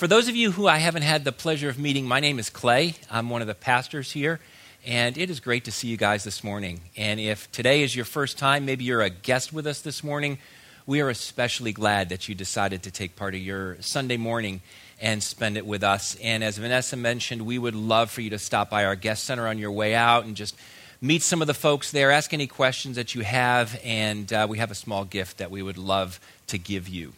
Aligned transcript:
For 0.00 0.08
those 0.08 0.28
of 0.28 0.34
you 0.34 0.52
who 0.52 0.66
I 0.66 0.78
haven't 0.78 1.02
had 1.02 1.24
the 1.24 1.30
pleasure 1.30 1.68
of 1.68 1.78
meeting, 1.78 2.08
my 2.08 2.20
name 2.20 2.38
is 2.38 2.48
Clay. 2.48 2.94
I'm 3.10 3.28
one 3.28 3.42
of 3.42 3.48
the 3.48 3.54
pastors 3.54 4.10
here, 4.10 4.40
and 4.86 5.18
it 5.18 5.28
is 5.28 5.40
great 5.40 5.66
to 5.66 5.70
see 5.70 5.88
you 5.88 5.98
guys 5.98 6.24
this 6.24 6.42
morning. 6.42 6.80
And 6.96 7.20
if 7.20 7.52
today 7.52 7.82
is 7.82 7.94
your 7.94 8.06
first 8.06 8.38
time, 8.38 8.64
maybe 8.64 8.84
you're 8.84 9.02
a 9.02 9.10
guest 9.10 9.52
with 9.52 9.66
us 9.66 9.82
this 9.82 10.02
morning, 10.02 10.38
we 10.86 11.02
are 11.02 11.10
especially 11.10 11.74
glad 11.74 12.08
that 12.08 12.30
you 12.30 12.34
decided 12.34 12.84
to 12.84 12.90
take 12.90 13.14
part 13.14 13.34
of 13.34 13.42
your 13.42 13.76
Sunday 13.82 14.16
morning 14.16 14.62
and 15.02 15.22
spend 15.22 15.58
it 15.58 15.66
with 15.66 15.84
us. 15.84 16.16
And 16.22 16.42
as 16.42 16.56
Vanessa 16.56 16.96
mentioned, 16.96 17.42
we 17.42 17.58
would 17.58 17.74
love 17.74 18.10
for 18.10 18.22
you 18.22 18.30
to 18.30 18.38
stop 18.38 18.70
by 18.70 18.86
our 18.86 18.96
guest 18.96 19.24
center 19.24 19.46
on 19.46 19.58
your 19.58 19.70
way 19.70 19.94
out 19.94 20.24
and 20.24 20.34
just 20.34 20.56
meet 21.02 21.22
some 21.22 21.42
of 21.42 21.46
the 21.46 21.52
folks 21.52 21.90
there, 21.90 22.10
ask 22.10 22.32
any 22.32 22.46
questions 22.46 22.96
that 22.96 23.14
you 23.14 23.20
have, 23.20 23.78
and 23.84 24.32
uh, 24.32 24.46
we 24.48 24.56
have 24.56 24.70
a 24.70 24.74
small 24.74 25.04
gift 25.04 25.36
that 25.36 25.50
we 25.50 25.60
would 25.60 25.76
love 25.76 26.18
to 26.46 26.56
give 26.56 26.88
you. 26.88 27.12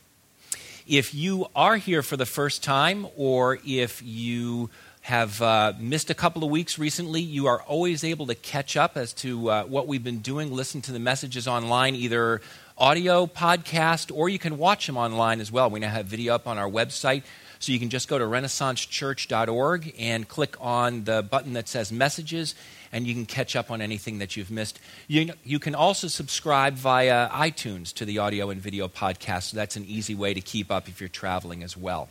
If 0.87 1.15
you 1.15 1.47
are 1.55 1.77
here 1.77 2.03
for 2.03 2.17
the 2.17 2.27
first 2.27 2.65
time, 2.65 3.07
or 3.17 3.59
if 3.65 4.03
you 4.05 4.69
have 5.03 5.41
uh, 5.41 5.75
missed 5.79 6.11
a 6.11 6.15
couple 6.15 6.43
of 6.43 6.51
weeks 6.51 6.77
recently, 6.77 7.21
you 7.21 7.47
are 7.47 7.63
always 7.63 8.03
able 8.03 8.27
to 8.27 8.35
catch 8.35 8.77
up 8.77 8.97
as 8.97 9.13
to 9.13 9.49
uh, 9.49 9.65
what 9.65 9.87
we've 9.87 10.03
been 10.03 10.19
doing, 10.19 10.53
listen 10.53 10.81
to 10.83 10.93
the 10.93 10.99
messages 10.99 11.47
online, 11.47 11.95
either 11.95 12.41
audio, 12.77 13.27
podcast, 13.27 14.11
or 14.13 14.29
you 14.29 14.41
can 14.41 14.59
watch 14.59 14.89
them 14.89 14.97
online 14.97 15.41
as 15.41 15.53
well. 15.53 15.71
We 15.71 15.79
now 15.79 15.91
have 15.91 16.07
video 16.07 16.35
up 16.35 16.49
on 16.49 16.59
our 16.59 16.69
website. 16.69 17.23
So 17.61 17.71
you 17.71 17.79
can 17.79 17.91
just 17.91 18.09
go 18.09 18.19
to 18.19 18.25
renaissancechurch.org 18.25 19.95
and 19.97 20.27
click 20.27 20.57
on 20.61 21.05
the 21.05 21.23
button 21.23 21.53
that 21.53 21.69
says 21.69 21.93
messages, 21.93 22.57
and 22.93 23.07
you 23.07 23.15
can 23.15 23.27
catch 23.27 23.57
up 23.57 23.71
on 23.71 23.81
anything 23.81 24.19
that 24.19 24.37
you've 24.37 24.51
missed. 24.51 24.79
You, 25.09 25.33
you 25.45 25.59
can 25.59 25.75
also 25.75 26.09
subscribe 26.09 26.75
via 26.75 27.29
iTunes 27.31 27.93
to 27.95 28.05
the 28.05 28.19
audio 28.19 28.51
and 28.51 28.61
video 28.61 28.87
podcast. 28.87 29.51
So 29.51 29.57
that's 29.57 29.77
an 29.77 29.87
easy 29.87 30.15
way 30.15 30.35
to 30.35 30.41
keep 30.41 30.71
up 30.71 30.89
if 30.89 31.01
you're 31.01 31.09
traveling 31.09 31.63
as 31.63 31.77
well. 31.77 32.09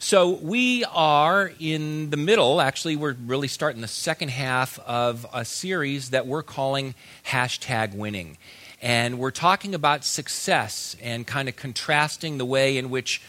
So 0.00 0.30
we 0.30 0.84
are 0.84 1.50
in 1.58 2.10
the 2.10 2.16
middle, 2.16 2.60
actually, 2.60 2.94
we're 2.94 3.16
really 3.26 3.48
starting 3.48 3.80
the 3.80 3.88
second 3.88 4.28
half 4.28 4.78
of 4.80 5.26
a 5.32 5.44
series 5.44 6.10
that 6.10 6.24
we're 6.24 6.44
calling 6.44 6.94
Hashtag 7.26 7.96
Winning. 7.96 8.38
And 8.80 9.18
we're 9.18 9.32
talking 9.32 9.74
about 9.74 10.04
success 10.04 10.94
and 11.02 11.26
kind 11.26 11.48
of 11.48 11.56
contrasting 11.56 12.38
the 12.38 12.44
way 12.44 12.78
in 12.78 12.90
which 12.90 13.20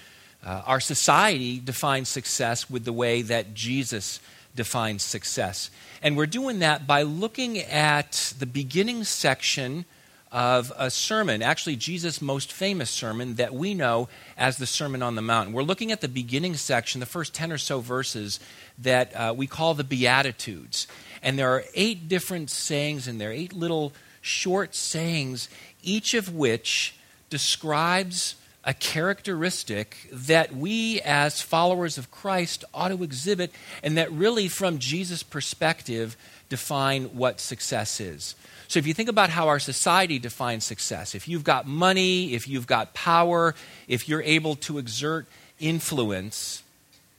uh, 0.45 0.61
our 0.67 0.79
society 0.79 1.59
defines 1.59 2.07
success 2.07 2.69
with 2.69 2.85
the 2.85 2.93
way 2.93 3.23
that 3.23 3.55
Jesus 3.55 4.19
defines 4.55 5.03
success. 5.03 5.69
And 6.01 6.15
we're 6.15 6.25
doing 6.25 6.59
that 6.59 6.87
by 6.87 7.03
looking 7.03 7.59
at 7.59 8.33
the 8.39 8.45
beginning 8.45 9.03
section 9.03 9.85
of 10.31 10.71
a 10.77 10.91
sermon, 10.91 11.41
actually, 11.41 11.75
Jesus' 11.75 12.21
most 12.21 12.53
famous 12.53 12.89
sermon 12.89 13.35
that 13.35 13.53
we 13.53 13.73
know 13.73 14.09
as 14.37 14.57
the 14.57 14.67
Sermon 14.67 15.01
on 15.01 15.15
the 15.15 15.21
Mount. 15.21 15.51
We're 15.51 15.63
looking 15.63 15.91
at 15.91 16.01
the 16.01 16.07
beginning 16.07 16.55
section, 16.55 16.99
the 16.99 17.07
first 17.07 17.33
10 17.33 17.51
or 17.51 17.57
so 17.57 17.79
verses 17.79 18.39
that 18.77 19.15
uh, 19.15 19.33
we 19.35 19.47
call 19.47 19.73
the 19.73 19.83
Beatitudes. 19.83 20.87
And 21.23 21.37
there 21.37 21.49
are 21.49 21.63
eight 21.73 22.07
different 22.07 22.51
sayings 22.51 23.07
in 23.07 23.17
there, 23.17 23.31
eight 23.31 23.53
little 23.53 23.91
short 24.21 24.75
sayings, 24.75 25.49
each 25.81 26.13
of 26.13 26.33
which 26.33 26.95
describes 27.29 28.35
a 28.63 28.73
characteristic 28.73 30.09
that 30.11 30.55
we 30.55 31.01
as 31.01 31.41
followers 31.41 31.97
of 31.97 32.11
Christ 32.11 32.65
ought 32.73 32.89
to 32.89 33.03
exhibit, 33.03 33.51
and 33.81 33.97
that 33.97 34.11
really, 34.11 34.47
from 34.47 34.79
Jesus' 34.79 35.23
perspective, 35.23 36.17
define 36.49 37.05
what 37.05 37.39
success 37.39 37.99
is. 37.99 38.35
So, 38.67 38.77
if 38.77 38.85
you 38.85 38.93
think 38.93 39.09
about 39.09 39.29
how 39.29 39.47
our 39.47 39.59
society 39.59 40.19
defines 40.19 40.65
success, 40.65 41.15
if 41.15 41.27
you've 41.27 41.43
got 41.43 41.65
money, 41.65 42.33
if 42.33 42.47
you've 42.47 42.67
got 42.67 42.93
power, 42.93 43.55
if 43.87 44.07
you're 44.07 44.21
able 44.21 44.55
to 44.57 44.77
exert 44.77 45.25
influence, 45.59 46.61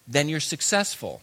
then 0.07 0.29
you're 0.29 0.41
successful. 0.41 1.23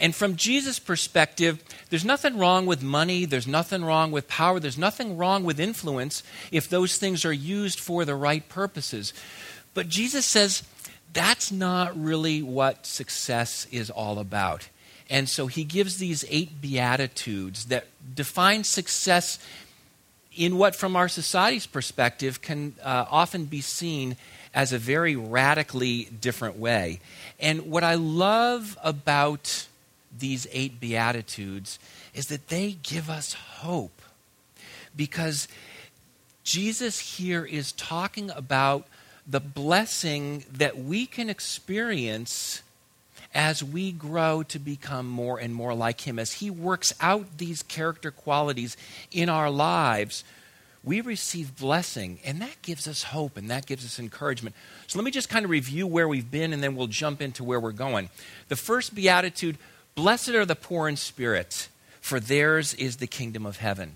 And 0.00 0.14
from 0.14 0.36
Jesus' 0.36 0.78
perspective, 0.78 1.62
there's 1.90 2.04
nothing 2.04 2.38
wrong 2.38 2.66
with 2.66 2.82
money, 2.82 3.24
there's 3.24 3.46
nothing 3.46 3.84
wrong 3.84 4.10
with 4.10 4.28
power, 4.28 4.60
there's 4.60 4.78
nothing 4.78 5.16
wrong 5.16 5.44
with 5.44 5.58
influence 5.58 6.22
if 6.52 6.68
those 6.68 6.98
things 6.98 7.24
are 7.24 7.32
used 7.32 7.80
for 7.80 8.04
the 8.04 8.14
right 8.14 8.46
purposes. 8.48 9.12
But 9.74 9.88
Jesus 9.88 10.26
says 10.26 10.62
that's 11.12 11.50
not 11.50 11.98
really 11.98 12.42
what 12.42 12.86
success 12.86 13.66
is 13.70 13.88
all 13.88 14.18
about. 14.18 14.68
And 15.08 15.28
so 15.28 15.46
he 15.46 15.64
gives 15.64 15.98
these 15.98 16.24
eight 16.28 16.60
beatitudes 16.60 17.66
that 17.66 17.86
define 18.14 18.64
success 18.64 19.38
in 20.36 20.58
what, 20.58 20.76
from 20.76 20.96
our 20.96 21.08
society's 21.08 21.66
perspective, 21.66 22.42
can 22.42 22.74
uh, 22.82 23.06
often 23.10 23.46
be 23.46 23.60
seen 23.60 24.16
as 24.56 24.72
a 24.72 24.78
very 24.78 25.14
radically 25.14 26.04
different 26.04 26.58
way. 26.58 26.98
And 27.38 27.70
what 27.70 27.84
I 27.84 27.94
love 27.94 28.76
about 28.82 29.66
these 30.18 30.46
eight 30.50 30.80
Beatitudes 30.80 31.78
is 32.14 32.28
that 32.28 32.48
they 32.48 32.78
give 32.82 33.10
us 33.10 33.34
hope. 33.34 34.00
Because 34.96 35.46
Jesus 36.42 37.18
here 37.18 37.44
is 37.44 37.70
talking 37.72 38.30
about 38.30 38.86
the 39.26 39.40
blessing 39.40 40.44
that 40.50 40.78
we 40.78 41.04
can 41.04 41.28
experience 41.28 42.62
as 43.34 43.62
we 43.62 43.92
grow 43.92 44.42
to 44.44 44.58
become 44.58 45.06
more 45.06 45.38
and 45.38 45.54
more 45.54 45.74
like 45.74 46.00
Him. 46.00 46.18
As 46.18 46.32
He 46.32 46.48
works 46.48 46.94
out 46.98 47.36
these 47.36 47.62
character 47.62 48.10
qualities 48.10 48.78
in 49.12 49.28
our 49.28 49.50
lives, 49.50 50.24
we 50.86 51.02
receive 51.02 51.58
blessing, 51.58 52.20
and 52.24 52.40
that 52.40 52.62
gives 52.62 52.88
us 52.88 53.02
hope 53.02 53.36
and 53.36 53.50
that 53.50 53.66
gives 53.66 53.84
us 53.84 53.98
encouragement. 53.98 54.56
So 54.86 54.98
let 54.98 55.04
me 55.04 55.10
just 55.10 55.28
kind 55.28 55.44
of 55.44 55.50
review 55.50 55.86
where 55.86 56.08
we've 56.08 56.30
been, 56.30 56.54
and 56.54 56.62
then 56.62 56.76
we'll 56.76 56.86
jump 56.86 57.20
into 57.20 57.44
where 57.44 57.60
we're 57.60 57.72
going. 57.72 58.08
The 58.48 58.56
first 58.56 58.94
beatitude 58.94 59.58
Blessed 59.96 60.28
are 60.28 60.44
the 60.44 60.54
poor 60.54 60.90
in 60.90 60.96
spirit, 60.96 61.68
for 62.02 62.20
theirs 62.20 62.74
is 62.74 62.98
the 62.98 63.06
kingdom 63.06 63.46
of 63.46 63.56
heaven. 63.56 63.94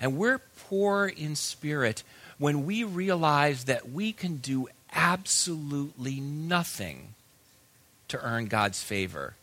And 0.00 0.16
we're 0.16 0.38
poor 0.38 1.06
in 1.06 1.36
spirit 1.36 2.02
when 2.38 2.64
we 2.64 2.82
realize 2.82 3.64
that 3.64 3.90
we 3.90 4.14
can 4.14 4.38
do 4.38 4.68
absolutely 4.94 6.20
nothing 6.20 7.14
to 8.08 8.18
earn 8.24 8.46
God's 8.46 8.82
favor. 8.82 9.34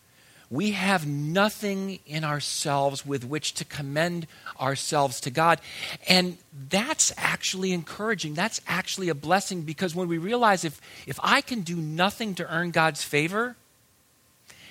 We 0.52 0.72
have 0.72 1.06
nothing 1.06 2.00
in 2.08 2.24
ourselves 2.24 3.06
with 3.06 3.24
which 3.24 3.54
to 3.56 3.66
commend 3.66 4.26
ourselves 4.60 5.22
to 5.22 5.30
God. 5.30 5.62
And 6.08 6.38
that's 6.70 7.14
actually 7.18 7.72
encouraging. 7.72 8.34
That's 8.34 8.60
actually 8.68 9.10
a 9.10 9.16
blessing 9.16 9.62
because 9.62 9.94
when 9.94 10.08
we 10.08 10.18
realize 10.18 10.66
if, 10.66 10.82
if 11.06 11.20
I 11.22 11.42
can 11.42 11.62
do 11.62 11.76
nothing 11.76 12.34
to 12.36 12.52
earn 12.52 12.72
God's 12.72 13.04
favor, 13.04 13.56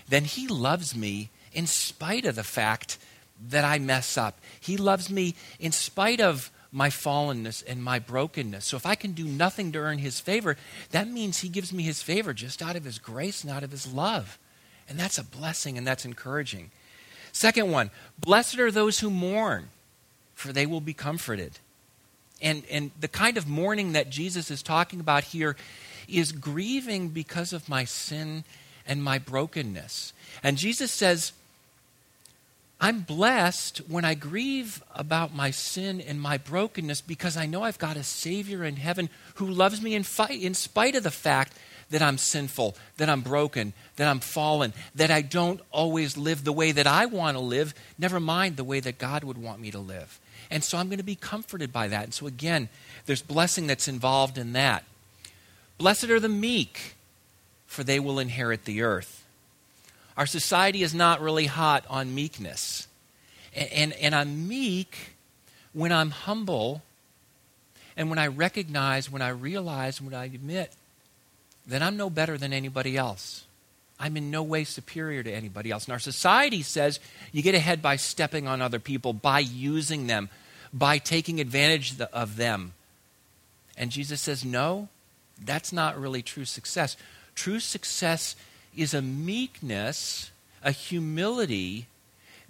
then 0.08 0.24
He 0.24 0.48
loves 0.48 0.96
me 0.96 1.30
in 1.52 1.68
spite 1.68 2.24
of 2.24 2.34
the 2.34 2.44
fact 2.44 2.98
that 3.48 3.64
I 3.64 3.78
mess 3.78 4.18
up. 4.18 4.40
He 4.60 4.76
loves 4.76 5.08
me 5.08 5.36
in 5.60 5.70
spite 5.70 6.20
of 6.20 6.50
my 6.72 6.88
fallenness 6.88 7.62
and 7.66 7.82
my 7.82 8.00
brokenness. 8.00 8.64
So 8.64 8.76
if 8.76 8.84
I 8.84 8.96
can 8.96 9.12
do 9.12 9.24
nothing 9.24 9.70
to 9.72 9.78
earn 9.78 9.98
His 9.98 10.18
favor, 10.18 10.56
that 10.90 11.08
means 11.08 11.38
He 11.38 11.48
gives 11.48 11.72
me 11.72 11.84
His 11.84 12.02
favor 12.02 12.34
just 12.34 12.62
out 12.62 12.74
of 12.74 12.84
His 12.84 12.98
grace 12.98 13.44
and 13.44 13.52
out 13.52 13.62
of 13.62 13.70
His 13.70 13.86
love. 13.86 14.38
And 14.88 14.98
that's 14.98 15.18
a 15.18 15.24
blessing 15.24 15.76
and 15.76 15.86
that's 15.86 16.04
encouraging. 16.04 16.70
Second 17.32 17.70
one, 17.70 17.90
blessed 18.18 18.58
are 18.58 18.70
those 18.70 19.00
who 19.00 19.10
mourn, 19.10 19.68
for 20.34 20.52
they 20.52 20.66
will 20.66 20.80
be 20.80 20.94
comforted. 20.94 21.58
And, 22.40 22.62
and 22.70 22.90
the 22.98 23.08
kind 23.08 23.36
of 23.36 23.48
mourning 23.48 23.92
that 23.92 24.10
Jesus 24.10 24.50
is 24.50 24.62
talking 24.62 25.00
about 25.00 25.24
here 25.24 25.56
is 26.08 26.32
grieving 26.32 27.08
because 27.08 27.52
of 27.52 27.68
my 27.68 27.84
sin 27.84 28.44
and 28.86 29.02
my 29.02 29.18
brokenness. 29.18 30.12
And 30.42 30.56
Jesus 30.56 30.90
says, 30.90 31.32
I'm 32.80 33.00
blessed 33.00 33.78
when 33.88 34.04
I 34.04 34.14
grieve 34.14 34.82
about 34.94 35.34
my 35.34 35.50
sin 35.50 36.00
and 36.00 36.20
my 36.20 36.38
brokenness 36.38 37.00
because 37.00 37.36
I 37.36 37.46
know 37.46 37.64
I've 37.64 37.78
got 37.78 37.96
a 37.96 38.04
Savior 38.04 38.62
in 38.62 38.76
heaven 38.76 39.10
who 39.34 39.46
loves 39.46 39.82
me 39.82 39.94
in, 39.94 40.04
fight, 40.04 40.40
in 40.40 40.54
spite 40.54 40.94
of 40.94 41.02
the 41.02 41.10
fact 41.10 41.54
that 41.90 42.02
I'm 42.02 42.18
sinful, 42.18 42.76
that 42.98 43.08
I'm 43.08 43.22
broken, 43.22 43.72
that 43.96 44.08
I'm 44.08 44.20
fallen, 44.20 44.72
that 44.94 45.10
I 45.10 45.22
don't 45.22 45.60
always 45.70 46.16
live 46.16 46.44
the 46.44 46.52
way 46.52 46.72
that 46.72 46.86
I 46.86 47.06
want 47.06 47.36
to 47.36 47.42
live, 47.42 47.74
never 47.98 48.20
mind 48.20 48.56
the 48.56 48.64
way 48.64 48.80
that 48.80 48.98
God 48.98 49.24
would 49.24 49.38
want 49.38 49.60
me 49.60 49.70
to 49.70 49.78
live. 49.78 50.20
And 50.50 50.62
so 50.64 50.78
I'm 50.78 50.88
going 50.88 50.98
to 50.98 51.04
be 51.04 51.14
comforted 51.14 51.72
by 51.72 51.88
that. 51.88 52.04
And 52.04 52.14
so, 52.14 52.26
again, 52.26 52.68
there's 53.06 53.22
blessing 53.22 53.66
that's 53.66 53.88
involved 53.88 54.38
in 54.38 54.52
that. 54.52 54.84
Blessed 55.78 56.10
are 56.10 56.20
the 56.20 56.28
meek 56.28 56.94
for 57.66 57.84
they 57.84 58.00
will 58.00 58.18
inherit 58.18 58.64
the 58.64 58.82
earth. 58.82 59.24
Our 60.16 60.26
society 60.26 60.82
is 60.82 60.94
not 60.94 61.20
really 61.20 61.46
hot 61.46 61.84
on 61.88 62.14
meekness. 62.14 62.88
And, 63.54 63.72
and, 63.72 63.92
and 63.94 64.14
I'm 64.14 64.48
meek 64.48 65.14
when 65.72 65.92
I'm 65.92 66.10
humble 66.10 66.82
and 67.96 68.10
when 68.10 68.18
I 68.18 68.28
recognize, 68.28 69.10
when 69.10 69.22
I 69.22 69.28
realize, 69.28 70.00
when 70.00 70.14
I 70.14 70.24
admit 70.24 70.72
that 71.68 71.82
I'm 71.82 71.96
no 71.96 72.10
better 72.10 72.36
than 72.36 72.52
anybody 72.52 72.96
else. 72.96 73.44
I'm 74.00 74.16
in 74.16 74.30
no 74.30 74.42
way 74.42 74.64
superior 74.64 75.22
to 75.22 75.32
anybody 75.32 75.70
else. 75.70 75.84
And 75.84 75.92
our 75.92 75.98
society 75.98 76.62
says 76.62 77.00
you 77.32 77.42
get 77.42 77.54
ahead 77.54 77.82
by 77.82 77.96
stepping 77.96 78.46
on 78.46 78.62
other 78.62 78.78
people, 78.78 79.12
by 79.12 79.40
using 79.40 80.06
them, 80.06 80.28
by 80.72 80.98
taking 80.98 81.40
advantage 81.40 82.00
of 82.00 82.36
them. 82.36 82.72
And 83.76 83.90
Jesus 83.90 84.20
says, 84.20 84.44
no, 84.44 84.88
that's 85.44 85.72
not 85.72 86.00
really 86.00 86.22
true 86.22 86.44
success. 86.44 86.96
True 87.34 87.60
success 87.60 88.34
is 88.76 88.94
a 88.94 89.02
meekness, 89.02 90.30
a 90.62 90.70
humility 90.70 91.86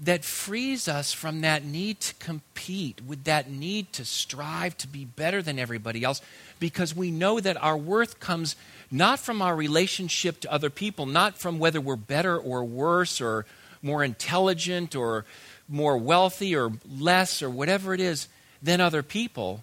that 0.01 0.25
frees 0.25 0.87
us 0.87 1.13
from 1.13 1.41
that 1.41 1.65
need 1.65 1.99
to 2.01 2.15
compete, 2.15 3.01
with 3.07 3.25
that 3.25 3.51
need 3.51 3.93
to 3.93 4.05
strive 4.05 4.77
to 4.79 4.87
be 4.87 5.05
better 5.05 5.43
than 5.43 5.59
everybody 5.59 6.05
else, 6.05 6.23
because 6.61 6.95
we 6.95 7.11
know 7.11 7.41
that 7.41 7.61
our 7.63 7.77
worth 7.77 8.21
comes 8.21 8.55
not 8.91 9.19
from 9.19 9.43
our 9.43 9.55
relationship 9.55 10.41
to 10.41 10.53
other 10.53 10.71
people, 10.71 11.07
not 11.07 11.37
from 11.37 11.59
whether 11.59 11.81
we're 11.81 11.97
better 11.97 12.37
or 12.39 12.65
worse 12.65 13.21
or 13.21 13.47
more 13.83 14.03
intelligent 14.03 14.97
or 14.97 15.25
more 15.69 15.99
wealthy 15.99 16.57
or 16.57 16.73
less 16.89 17.43
or 17.43 17.51
whatever 17.51 17.95
it 17.95 18.01
is 18.01 18.29
than 18.63 18.81
other 18.81 19.03
people. 19.03 19.63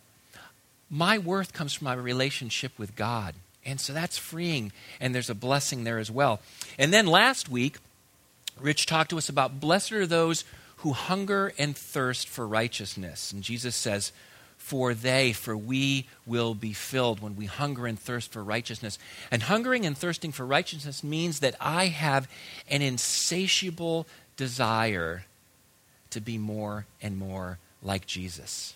My 0.89 1.17
worth 1.17 1.53
comes 1.53 1.73
from 1.73 1.85
my 1.85 1.93
relationship 1.93 2.77
with 2.77 2.95
God. 2.95 3.33
And 3.65 3.81
so 3.81 3.93
that's 3.93 4.17
freeing, 4.17 4.71
and 5.01 5.15
there's 5.15 5.31
a 5.31 5.35
blessing 5.35 5.83
there 5.83 5.97
as 5.97 6.11
well. 6.11 6.39
And 6.77 6.93
then 6.93 7.07
last 7.07 7.49
week, 7.49 7.77
Rich 8.59 8.85
talked 8.85 9.09
to 9.09 9.17
us 9.17 9.27
about 9.27 9.59
blessed 9.59 9.91
are 9.93 10.05
those 10.05 10.45
who 10.77 10.93
hunger 10.93 11.51
and 11.57 11.75
thirst 11.75 12.27
for 12.27 12.47
righteousness. 12.47 13.31
And 13.31 13.41
Jesus 13.41 13.75
says, 13.75 14.11
For 14.65 14.95
they, 14.95 15.31
for 15.31 15.55
we 15.55 16.07
will 16.25 16.55
be 16.55 16.73
filled 16.73 17.19
when 17.19 17.35
we 17.35 17.45
hunger 17.45 17.85
and 17.85 17.99
thirst 17.99 18.31
for 18.31 18.43
righteousness. 18.43 18.97
And 19.29 19.43
hungering 19.43 19.85
and 19.85 19.95
thirsting 19.95 20.31
for 20.31 20.43
righteousness 20.43 21.03
means 21.03 21.41
that 21.41 21.53
I 21.61 21.85
have 21.85 22.27
an 22.67 22.81
insatiable 22.81 24.07
desire 24.37 25.25
to 26.09 26.19
be 26.19 26.39
more 26.39 26.87
and 26.99 27.15
more 27.15 27.59
like 27.83 28.07
Jesus. 28.07 28.75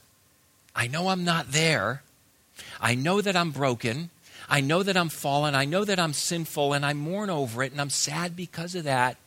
I 0.75 0.85
know 0.85 1.07
I'm 1.07 1.25
not 1.25 1.53
there. 1.53 2.03
I 2.79 2.93
know 2.93 3.19
that 3.19 3.35
I'm 3.35 3.49
broken. 3.49 4.11
I 4.47 4.61
know 4.61 4.83
that 4.83 4.95
I'm 4.95 5.09
fallen. 5.09 5.55
I 5.55 5.65
know 5.65 5.85
that 5.85 5.99
I'm 5.99 6.13
sinful, 6.13 6.73
and 6.73 6.85
I 6.85 6.93
mourn 6.93 7.31
over 7.31 7.63
it, 7.63 7.71
and 7.71 7.81
I'm 7.81 7.89
sad 7.89 8.35
because 8.35 8.75
of 8.75 8.83
that. 8.83 9.17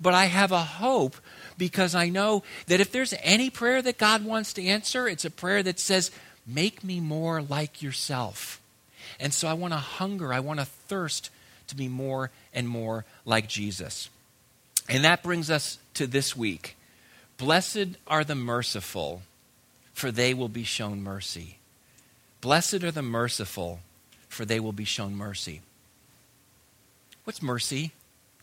But 0.00 0.14
I 0.14 0.26
have 0.26 0.52
a 0.52 0.62
hope 0.62 1.16
because 1.56 1.94
I 1.94 2.08
know 2.08 2.42
that 2.66 2.80
if 2.80 2.90
there's 2.90 3.14
any 3.22 3.50
prayer 3.50 3.82
that 3.82 3.98
God 3.98 4.24
wants 4.24 4.52
to 4.54 4.64
answer, 4.64 5.08
it's 5.08 5.24
a 5.24 5.30
prayer 5.30 5.62
that 5.62 5.78
says, 5.78 6.10
Make 6.46 6.84
me 6.84 7.00
more 7.00 7.40
like 7.40 7.82
yourself. 7.82 8.60
And 9.18 9.32
so 9.32 9.48
I 9.48 9.54
want 9.54 9.72
to 9.72 9.78
hunger, 9.78 10.32
I 10.32 10.40
want 10.40 10.60
to 10.60 10.66
thirst 10.66 11.30
to 11.68 11.76
be 11.76 11.88
more 11.88 12.30
and 12.52 12.68
more 12.68 13.04
like 13.24 13.48
Jesus. 13.48 14.10
And 14.88 15.04
that 15.04 15.22
brings 15.22 15.50
us 15.50 15.78
to 15.94 16.06
this 16.06 16.36
week. 16.36 16.76
Blessed 17.38 17.96
are 18.06 18.24
the 18.24 18.34
merciful, 18.34 19.22
for 19.92 20.10
they 20.10 20.34
will 20.34 20.48
be 20.48 20.64
shown 20.64 21.02
mercy. 21.02 21.58
Blessed 22.40 22.84
are 22.84 22.90
the 22.90 23.02
merciful, 23.02 23.80
for 24.28 24.44
they 24.44 24.60
will 24.60 24.72
be 24.72 24.84
shown 24.84 25.16
mercy. 25.16 25.62
What's 27.24 27.42
mercy? 27.42 27.92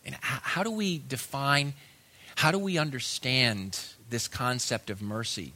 And 0.04 0.16
how 0.20 0.62
do 0.62 0.70
we 0.70 0.98
define, 0.98 1.74
how 2.36 2.50
do 2.50 2.58
we 2.58 2.78
understand 2.78 3.78
this 4.10 4.28
concept 4.28 4.90
of 4.90 5.00
mercy? 5.00 5.52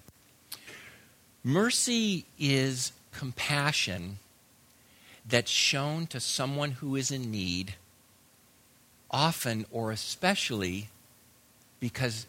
Mercy 1.43 2.25
is 2.38 2.93
compassion 3.12 4.19
that's 5.28 5.50
shown 5.50 6.06
to 6.08 6.20
someone 6.20 6.72
who 6.72 6.96
is 6.96 7.10
in 7.10 7.31
need, 7.31 7.75
often 9.10 9.66
or 9.70 9.90
especially 9.90 10.88
because 11.81 12.26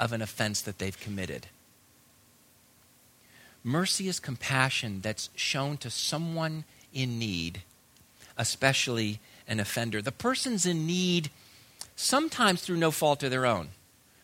of 0.00 0.12
an 0.12 0.22
offense 0.22 0.60
that 0.62 0.78
they've 0.78 0.98
committed. 0.98 1.46
Mercy 3.64 4.08
is 4.08 4.20
compassion 4.20 5.00
that's 5.02 5.28
shown 5.34 5.76
to 5.78 5.90
someone 5.90 6.64
in 6.94 7.18
need, 7.18 7.62
especially 8.36 9.20
an 9.46 9.60
offender. 9.60 10.00
The 10.00 10.12
person's 10.12 10.64
in 10.64 10.86
need 10.86 11.30
sometimes 11.98 12.62
through 12.62 12.76
no 12.76 12.90
fault 12.90 13.22
of 13.22 13.30
their 13.30 13.44
own. 13.44 13.68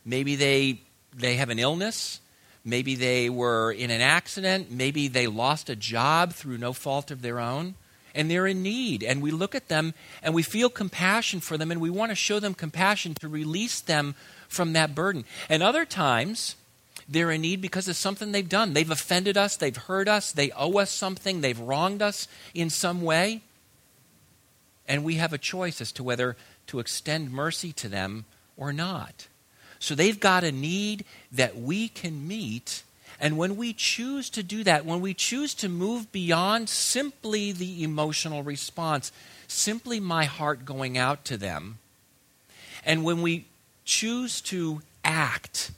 Maybe 0.04 0.36
they, 0.36 0.80
they 1.14 1.36
have 1.36 1.50
an 1.50 1.58
illness. 1.58 2.20
Maybe 2.64 2.94
they 2.94 3.28
were 3.28 3.72
in 3.72 3.90
an 3.90 4.00
accident. 4.00 4.70
Maybe 4.70 5.08
they 5.08 5.26
lost 5.26 5.68
a 5.68 5.76
job 5.76 6.32
through 6.32 6.58
no 6.58 6.72
fault 6.72 7.10
of 7.10 7.20
their 7.20 7.40
own. 7.40 7.74
And 8.14 8.30
they're 8.30 8.46
in 8.46 8.62
need. 8.62 9.02
And 9.02 9.20
we 9.20 9.32
look 9.32 9.56
at 9.56 9.68
them 9.68 9.92
and 10.22 10.34
we 10.34 10.44
feel 10.44 10.70
compassion 10.70 11.40
for 11.40 11.58
them 11.58 11.72
and 11.72 11.80
we 11.80 11.90
want 11.90 12.10
to 12.10 12.16
show 12.16 12.38
them 12.38 12.54
compassion 12.54 13.14
to 13.14 13.28
release 13.28 13.80
them 13.80 14.14
from 14.48 14.72
that 14.74 14.94
burden. 14.94 15.24
And 15.48 15.62
other 15.62 15.84
times, 15.84 16.54
they're 17.08 17.32
in 17.32 17.40
need 17.40 17.60
because 17.60 17.88
of 17.88 17.96
something 17.96 18.30
they've 18.30 18.48
done. 18.48 18.72
They've 18.72 18.90
offended 18.90 19.36
us, 19.36 19.56
they've 19.56 19.76
hurt 19.76 20.06
us, 20.06 20.30
they 20.30 20.52
owe 20.52 20.78
us 20.78 20.92
something, 20.92 21.40
they've 21.40 21.58
wronged 21.58 22.02
us 22.02 22.28
in 22.54 22.70
some 22.70 23.02
way. 23.02 23.42
And 24.86 25.02
we 25.02 25.14
have 25.14 25.32
a 25.32 25.38
choice 25.38 25.80
as 25.80 25.92
to 25.92 26.04
whether 26.04 26.36
to 26.68 26.78
extend 26.78 27.32
mercy 27.32 27.72
to 27.72 27.88
them 27.88 28.24
or 28.56 28.72
not. 28.72 29.28
So 29.78 29.94
they've 29.94 30.18
got 30.18 30.44
a 30.44 30.52
need 30.52 31.04
that 31.32 31.56
we 31.56 31.88
can 31.88 32.26
meet. 32.26 32.82
And 33.20 33.36
when 33.36 33.56
we 33.56 33.72
choose 33.72 34.30
to 34.30 34.42
do 34.42 34.64
that, 34.64 34.84
when 34.84 35.00
we 35.00 35.14
choose 35.14 35.54
to 35.54 35.68
move 35.68 36.10
beyond 36.10 36.68
simply 36.68 37.52
the 37.52 37.82
emotional 37.82 38.42
response, 38.42 39.12
simply 39.46 40.00
my 40.00 40.24
heart 40.24 40.64
going 40.64 40.96
out 40.96 41.24
to 41.26 41.36
them, 41.36 41.78
and 42.84 43.04
when 43.04 43.22
we 43.22 43.46
choose 43.84 44.40
to 44.42 44.82
act, 45.04 45.70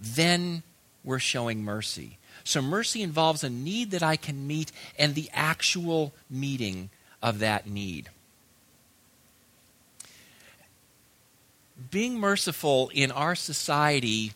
then 0.00 0.62
we're 1.04 1.18
showing 1.18 1.62
mercy. 1.62 2.18
So 2.44 2.62
mercy 2.62 3.02
involves 3.02 3.44
a 3.44 3.50
need 3.50 3.90
that 3.90 4.02
I 4.02 4.16
can 4.16 4.46
meet 4.46 4.72
and 4.98 5.14
the 5.14 5.30
actual 5.32 6.12
meeting 6.30 6.90
of 7.22 7.40
that 7.40 7.66
need. 7.66 8.08
Being 11.90 12.18
merciful 12.18 12.90
in 12.94 13.10
our 13.10 13.34
society 13.34 14.32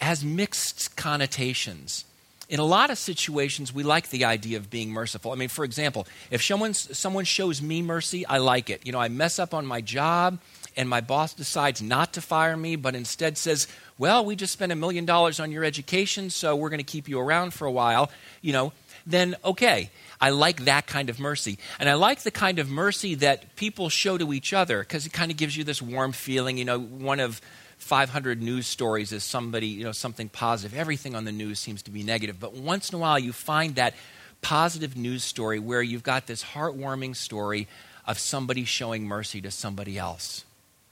has 0.00 0.24
mixed 0.24 0.96
connotations. 0.96 2.04
In 2.48 2.58
a 2.58 2.64
lot 2.64 2.90
of 2.90 2.98
situations, 2.98 3.72
we 3.72 3.84
like 3.84 4.10
the 4.10 4.24
idea 4.24 4.56
of 4.56 4.70
being 4.70 4.90
merciful. 4.90 5.30
I 5.30 5.36
mean, 5.36 5.48
for 5.48 5.64
example, 5.64 6.06
if 6.30 6.42
someone, 6.42 6.74
someone 6.74 7.24
shows 7.24 7.62
me 7.62 7.80
mercy, 7.80 8.26
I 8.26 8.38
like 8.38 8.70
it. 8.70 8.84
You 8.84 8.92
know, 8.92 8.98
I 8.98 9.08
mess 9.08 9.38
up 9.38 9.54
on 9.54 9.66
my 9.66 9.80
job 9.80 10.40
and 10.76 10.88
my 10.88 11.00
boss 11.00 11.34
decides 11.34 11.82
not 11.82 12.14
to 12.14 12.20
fire 12.20 12.56
me, 12.56 12.76
but 12.76 12.94
instead 12.94 13.38
says, 13.38 13.68
Well, 13.98 14.24
we 14.24 14.34
just 14.34 14.52
spent 14.52 14.72
a 14.72 14.76
million 14.76 15.04
dollars 15.04 15.38
on 15.38 15.52
your 15.52 15.64
education, 15.64 16.30
so 16.30 16.56
we're 16.56 16.70
going 16.70 16.78
to 16.78 16.84
keep 16.84 17.08
you 17.08 17.20
around 17.20 17.52
for 17.52 17.66
a 17.66 17.72
while, 17.72 18.10
you 18.40 18.52
know, 18.52 18.72
then 19.10 19.36
okay. 19.44 19.90
I 20.20 20.30
like 20.30 20.64
that 20.66 20.86
kind 20.86 21.08
of 21.08 21.18
mercy. 21.18 21.58
And 21.78 21.88
I 21.88 21.94
like 21.94 22.22
the 22.22 22.30
kind 22.30 22.58
of 22.58 22.68
mercy 22.68 23.14
that 23.16 23.56
people 23.56 23.88
show 23.88 24.18
to 24.18 24.32
each 24.32 24.52
other 24.52 24.80
because 24.80 25.06
it 25.06 25.12
kind 25.12 25.30
of 25.30 25.36
gives 25.36 25.56
you 25.56 25.64
this 25.64 25.80
warm 25.80 26.12
feeling. 26.12 26.58
You 26.58 26.66
know, 26.66 26.78
one 26.78 27.20
of 27.20 27.40
500 27.78 28.42
news 28.42 28.66
stories 28.66 29.12
is 29.12 29.24
somebody, 29.24 29.68
you 29.68 29.84
know, 29.84 29.92
something 29.92 30.28
positive. 30.28 30.76
Everything 30.76 31.14
on 31.14 31.24
the 31.24 31.32
news 31.32 31.58
seems 31.58 31.82
to 31.82 31.90
be 31.90 32.02
negative. 32.02 32.38
But 32.38 32.52
once 32.52 32.90
in 32.90 32.96
a 32.96 32.98
while, 32.98 33.18
you 33.18 33.32
find 33.32 33.76
that 33.76 33.94
positive 34.42 34.96
news 34.96 35.24
story 35.24 35.58
where 35.58 35.82
you've 35.82 36.02
got 36.02 36.26
this 36.26 36.44
heartwarming 36.44 37.16
story 37.16 37.66
of 38.06 38.18
somebody 38.18 38.64
showing 38.64 39.06
mercy 39.06 39.40
to 39.40 39.50
somebody 39.50 39.98
else. 39.98 40.44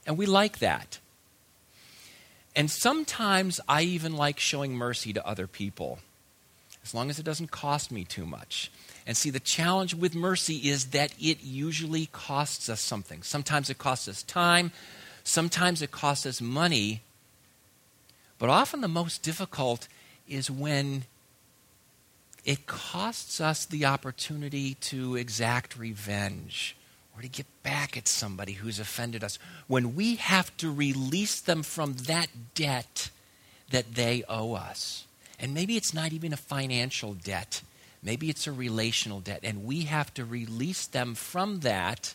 And 0.07 0.17
we 0.17 0.25
like 0.25 0.59
that. 0.59 0.99
And 2.55 2.69
sometimes 2.69 3.59
I 3.69 3.83
even 3.83 4.15
like 4.15 4.39
showing 4.39 4.75
mercy 4.75 5.13
to 5.13 5.25
other 5.25 5.47
people, 5.47 5.99
as 6.89 6.95
long 6.95 7.11
as 7.11 7.19
it 7.19 7.23
doesn't 7.23 7.51
cost 7.51 7.91
me 7.91 8.03
too 8.03 8.25
much. 8.25 8.71
And 9.05 9.15
see, 9.15 9.29
the 9.29 9.39
challenge 9.39 9.93
with 9.93 10.15
mercy 10.15 10.55
is 10.55 10.87
that 10.87 11.13
it 11.21 11.43
usually 11.43 12.07
costs 12.07 12.67
us 12.67 12.81
something. 12.81 13.21
Sometimes 13.21 13.69
it 13.69 13.77
costs 13.77 14.07
us 14.07 14.23
time, 14.23 14.71
sometimes 15.23 15.83
it 15.83 15.91
costs 15.91 16.25
us 16.25 16.41
money. 16.41 17.01
But 18.39 18.49
often 18.49 18.81
the 18.81 18.87
most 18.87 19.21
difficult 19.21 19.87
is 20.27 20.49
when 20.49 21.03
it 22.43 22.65
costs 22.65 23.39
us 23.39 23.65
the 23.65 23.85
opportunity 23.85 24.73
to 24.75 25.15
exact 25.15 25.77
revenge 25.77 26.75
or 27.15 27.21
to 27.21 27.27
get 27.27 27.45
back 27.61 27.97
at 27.97 28.07
somebody 28.07 28.53
who's 28.53 28.79
offended 28.79 29.23
us. 29.23 29.37
When 29.67 29.93
we 29.95 30.15
have 30.15 30.55
to 30.57 30.73
release 30.73 31.39
them 31.39 31.61
from 31.61 31.93
that 32.07 32.29
debt 32.55 33.11
that 33.69 33.93
they 33.93 34.23
owe 34.27 34.53
us. 34.53 35.05
And 35.39 35.53
maybe 35.53 35.77
it's 35.77 35.93
not 35.93 36.11
even 36.11 36.33
a 36.33 36.37
financial 36.37 37.13
debt. 37.13 37.61
Maybe 38.03 38.29
it's 38.29 38.47
a 38.47 38.51
relational 38.51 39.19
debt, 39.19 39.41
and 39.43 39.65
we 39.65 39.81
have 39.81 40.13
to 40.13 40.23
release 40.23 40.85
them 40.87 41.15
from 41.15 41.61
that 41.61 42.13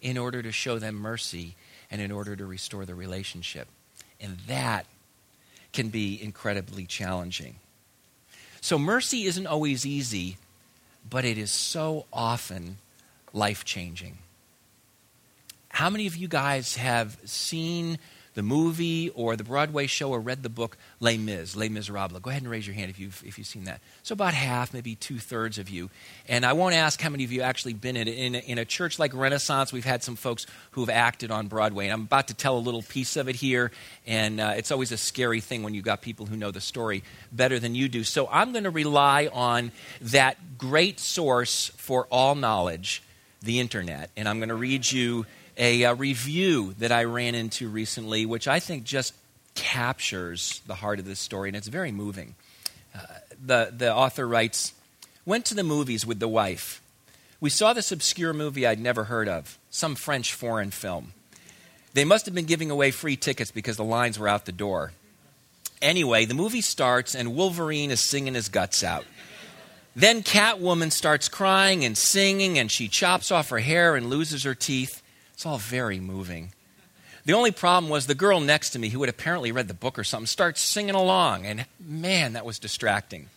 in 0.00 0.18
order 0.18 0.42
to 0.42 0.50
show 0.50 0.78
them 0.78 0.96
mercy 0.96 1.54
and 1.90 2.00
in 2.00 2.10
order 2.10 2.34
to 2.34 2.44
restore 2.44 2.84
the 2.84 2.94
relationship. 2.94 3.68
And 4.20 4.38
that 4.48 4.86
can 5.72 5.88
be 5.88 6.20
incredibly 6.20 6.84
challenging. 6.84 7.56
So, 8.60 8.78
mercy 8.78 9.24
isn't 9.24 9.46
always 9.46 9.86
easy, 9.86 10.36
but 11.08 11.24
it 11.24 11.38
is 11.38 11.50
so 11.50 12.06
often 12.12 12.78
life 13.32 13.64
changing. 13.64 14.18
How 15.68 15.90
many 15.90 16.06
of 16.06 16.16
you 16.16 16.28
guys 16.28 16.76
have 16.76 17.16
seen 17.24 17.98
the 18.34 18.42
movie 18.42 19.10
or 19.10 19.36
the 19.36 19.44
Broadway 19.44 19.86
show 19.86 20.10
or 20.10 20.20
read 20.20 20.42
the 20.42 20.48
book 20.48 20.76
Les 21.00 21.16
Mis, 21.16 21.56
Les 21.56 21.68
Miserables? 21.68 22.20
Go 22.20 22.30
ahead 22.30 22.42
and 22.42 22.50
raise 22.50 22.66
your 22.66 22.74
hand 22.74 22.90
if 22.90 22.98
you've, 22.98 23.22
if 23.26 23.38
you've 23.38 23.46
seen 23.46 23.64
that. 23.64 23.80
So, 24.02 24.12
about 24.12 24.34
half, 24.34 24.72
maybe 24.72 24.94
two 24.94 25.18
thirds 25.18 25.58
of 25.58 25.68
you. 25.68 25.90
And 26.28 26.46
I 26.46 26.52
won't 26.52 26.74
ask 26.74 27.00
how 27.00 27.10
many 27.10 27.24
of 27.24 27.32
you 27.32 27.42
actually 27.42 27.74
been 27.74 27.96
in. 27.96 28.08
In 28.08 28.34
a, 28.34 28.38
in 28.38 28.58
a 28.58 28.64
church 28.64 28.98
like 28.98 29.14
Renaissance, 29.14 29.72
we've 29.72 29.84
had 29.84 30.02
some 30.02 30.16
folks 30.16 30.46
who 30.72 30.82
have 30.82 30.90
acted 30.90 31.30
on 31.30 31.48
Broadway. 31.48 31.86
And 31.86 31.92
I'm 31.92 32.02
about 32.02 32.28
to 32.28 32.34
tell 32.34 32.56
a 32.56 32.60
little 32.60 32.82
piece 32.82 33.16
of 33.16 33.28
it 33.28 33.36
here. 33.36 33.70
And 34.06 34.40
uh, 34.40 34.54
it's 34.56 34.70
always 34.70 34.92
a 34.92 34.96
scary 34.96 35.40
thing 35.40 35.62
when 35.62 35.74
you've 35.74 35.84
got 35.84 36.02
people 36.02 36.26
who 36.26 36.36
know 36.36 36.50
the 36.50 36.60
story 36.60 37.02
better 37.30 37.58
than 37.58 37.74
you 37.74 37.88
do. 37.88 38.04
So, 38.04 38.28
I'm 38.28 38.52
going 38.52 38.64
to 38.64 38.70
rely 38.70 39.28
on 39.32 39.72
that 40.00 40.58
great 40.58 41.00
source 41.00 41.70
for 41.76 42.06
all 42.10 42.34
knowledge, 42.34 43.02
the 43.40 43.60
internet. 43.60 44.10
And 44.16 44.28
I'm 44.28 44.38
going 44.38 44.48
to 44.48 44.54
read 44.54 44.90
you 44.90 45.26
a, 45.56 45.82
a 45.82 45.94
review 45.94 46.74
that 46.78 46.92
I 46.92 47.04
ran 47.04 47.34
into 47.34 47.68
recently, 47.68 48.26
which 48.26 48.48
I 48.48 48.60
think 48.60 48.84
just 48.84 49.14
captures 49.54 50.62
the 50.66 50.74
heart 50.74 50.98
of 50.98 51.04
this 51.04 51.20
story, 51.20 51.48
and 51.48 51.56
it's 51.56 51.68
very 51.68 51.92
moving. 51.92 52.34
Uh, 52.94 53.00
the, 53.44 53.72
the 53.76 53.94
author 53.94 54.26
writes 54.26 54.72
Went 55.24 55.44
to 55.46 55.54
the 55.54 55.62
movies 55.62 56.04
with 56.04 56.18
the 56.20 56.28
wife. 56.28 56.82
We 57.40 57.50
saw 57.50 57.72
this 57.72 57.92
obscure 57.92 58.32
movie 58.32 58.66
I'd 58.66 58.80
never 58.80 59.04
heard 59.04 59.28
of, 59.28 59.58
some 59.70 59.94
French 59.94 60.32
foreign 60.32 60.70
film. 60.70 61.12
They 61.94 62.04
must 62.04 62.26
have 62.26 62.34
been 62.34 62.46
giving 62.46 62.70
away 62.70 62.90
free 62.90 63.16
tickets 63.16 63.50
because 63.50 63.76
the 63.76 63.84
lines 63.84 64.18
were 64.18 64.28
out 64.28 64.46
the 64.46 64.52
door. 64.52 64.92
Anyway, 65.82 66.24
the 66.24 66.34
movie 66.34 66.60
starts, 66.60 67.14
and 67.14 67.34
Wolverine 67.34 67.90
is 67.90 68.08
singing 68.08 68.34
his 68.34 68.48
guts 68.48 68.84
out. 68.84 69.04
Then 69.94 70.22
Catwoman 70.22 70.90
starts 70.90 71.28
crying 71.28 71.84
and 71.84 71.98
singing, 71.98 72.58
and 72.58 72.70
she 72.70 72.88
chops 72.88 73.30
off 73.30 73.50
her 73.50 73.58
hair 73.58 73.94
and 73.96 74.08
loses 74.08 74.44
her 74.44 74.54
teeth. 74.54 75.01
It's 75.34 75.46
all 75.46 75.58
very 75.58 76.00
moving. 76.00 76.52
The 77.24 77.34
only 77.34 77.52
problem 77.52 77.90
was 77.90 78.06
the 78.06 78.14
girl 78.14 78.40
next 78.40 78.70
to 78.70 78.78
me, 78.78 78.88
who 78.88 79.00
had 79.02 79.08
apparently 79.08 79.52
read 79.52 79.68
the 79.68 79.74
book 79.74 79.98
or 79.98 80.04
something, 80.04 80.26
starts 80.26 80.60
singing 80.60 80.94
along, 80.94 81.46
and 81.46 81.66
man, 81.78 82.32
that 82.32 82.44
was 82.44 82.58
distracting. 82.58 83.28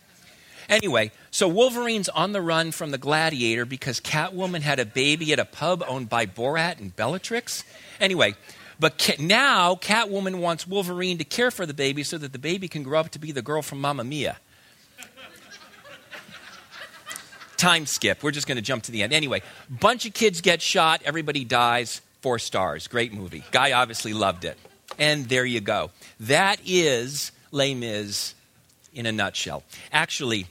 Anyway, 0.68 1.12
so 1.30 1.46
Wolverine's 1.46 2.08
on 2.08 2.32
the 2.32 2.42
run 2.42 2.72
from 2.72 2.90
the 2.90 2.98
gladiator 2.98 3.64
because 3.64 4.00
Catwoman 4.00 4.62
had 4.62 4.80
a 4.80 4.84
baby 4.84 5.32
at 5.32 5.38
a 5.38 5.44
pub 5.44 5.84
owned 5.86 6.08
by 6.08 6.26
Borat 6.26 6.80
and 6.80 6.94
Bellatrix. 6.96 7.62
Anyway, 8.00 8.34
but 8.80 9.16
now 9.20 9.76
Catwoman 9.76 10.40
wants 10.40 10.66
Wolverine 10.66 11.18
to 11.18 11.24
care 11.24 11.52
for 11.52 11.64
the 11.64 11.74
baby 11.74 12.02
so 12.02 12.18
that 12.18 12.32
the 12.32 12.38
baby 12.38 12.66
can 12.66 12.82
grow 12.82 12.98
up 12.98 13.10
to 13.10 13.20
be 13.20 13.30
the 13.30 13.42
girl 13.42 13.62
from 13.62 13.80
Mamma 13.80 14.02
Mia. 14.02 14.38
Time 17.56 17.86
skip. 17.86 18.22
We're 18.22 18.30
just 18.30 18.46
going 18.46 18.56
to 18.56 18.62
jump 18.62 18.84
to 18.84 18.92
the 18.92 19.02
end. 19.02 19.12
Anyway, 19.12 19.42
bunch 19.68 20.06
of 20.06 20.14
kids 20.14 20.40
get 20.40 20.62
shot, 20.62 21.02
everybody 21.04 21.44
dies. 21.44 22.00
Four 22.20 22.38
stars. 22.38 22.88
Great 22.88 23.12
movie. 23.12 23.44
Guy 23.52 23.72
obviously 23.72 24.12
loved 24.12 24.44
it. 24.44 24.58
And 24.98 25.26
there 25.28 25.44
you 25.44 25.60
go. 25.60 25.90
That 26.20 26.58
is 26.64 27.30
Les 27.52 27.74
Mis 27.74 28.34
in 28.92 29.06
a 29.06 29.12
nutshell. 29.12 29.62
Actually, 29.92 30.46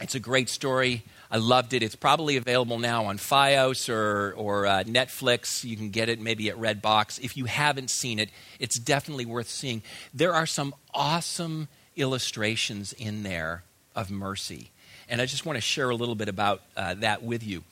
it's 0.00 0.14
a 0.14 0.20
great 0.20 0.48
story. 0.48 1.02
I 1.30 1.38
loved 1.38 1.72
it. 1.72 1.82
It's 1.82 1.96
probably 1.96 2.36
available 2.36 2.78
now 2.78 3.06
on 3.06 3.18
Fios 3.18 3.92
or, 3.92 4.34
or 4.36 4.66
uh, 4.66 4.84
Netflix. 4.84 5.64
You 5.64 5.76
can 5.76 5.90
get 5.90 6.08
it 6.08 6.20
maybe 6.20 6.48
at 6.48 6.56
Redbox. 6.56 7.20
If 7.20 7.36
you 7.36 7.46
haven't 7.46 7.90
seen 7.90 8.18
it, 8.18 8.30
it's 8.60 8.78
definitely 8.78 9.26
worth 9.26 9.48
seeing. 9.48 9.82
There 10.12 10.32
are 10.32 10.46
some 10.46 10.74
awesome 10.94 11.68
illustrations 11.96 12.92
in 12.92 13.24
there 13.24 13.64
of 13.96 14.10
mercy 14.10 14.70
and 15.08 15.20
I 15.20 15.26
just 15.26 15.46
want 15.46 15.56
to 15.56 15.60
share 15.60 15.90
a 15.90 15.94
little 15.94 16.14
bit 16.14 16.28
about 16.28 16.62
uh, 16.76 16.94
that 16.94 17.22
with 17.22 17.46
you. 17.46 17.62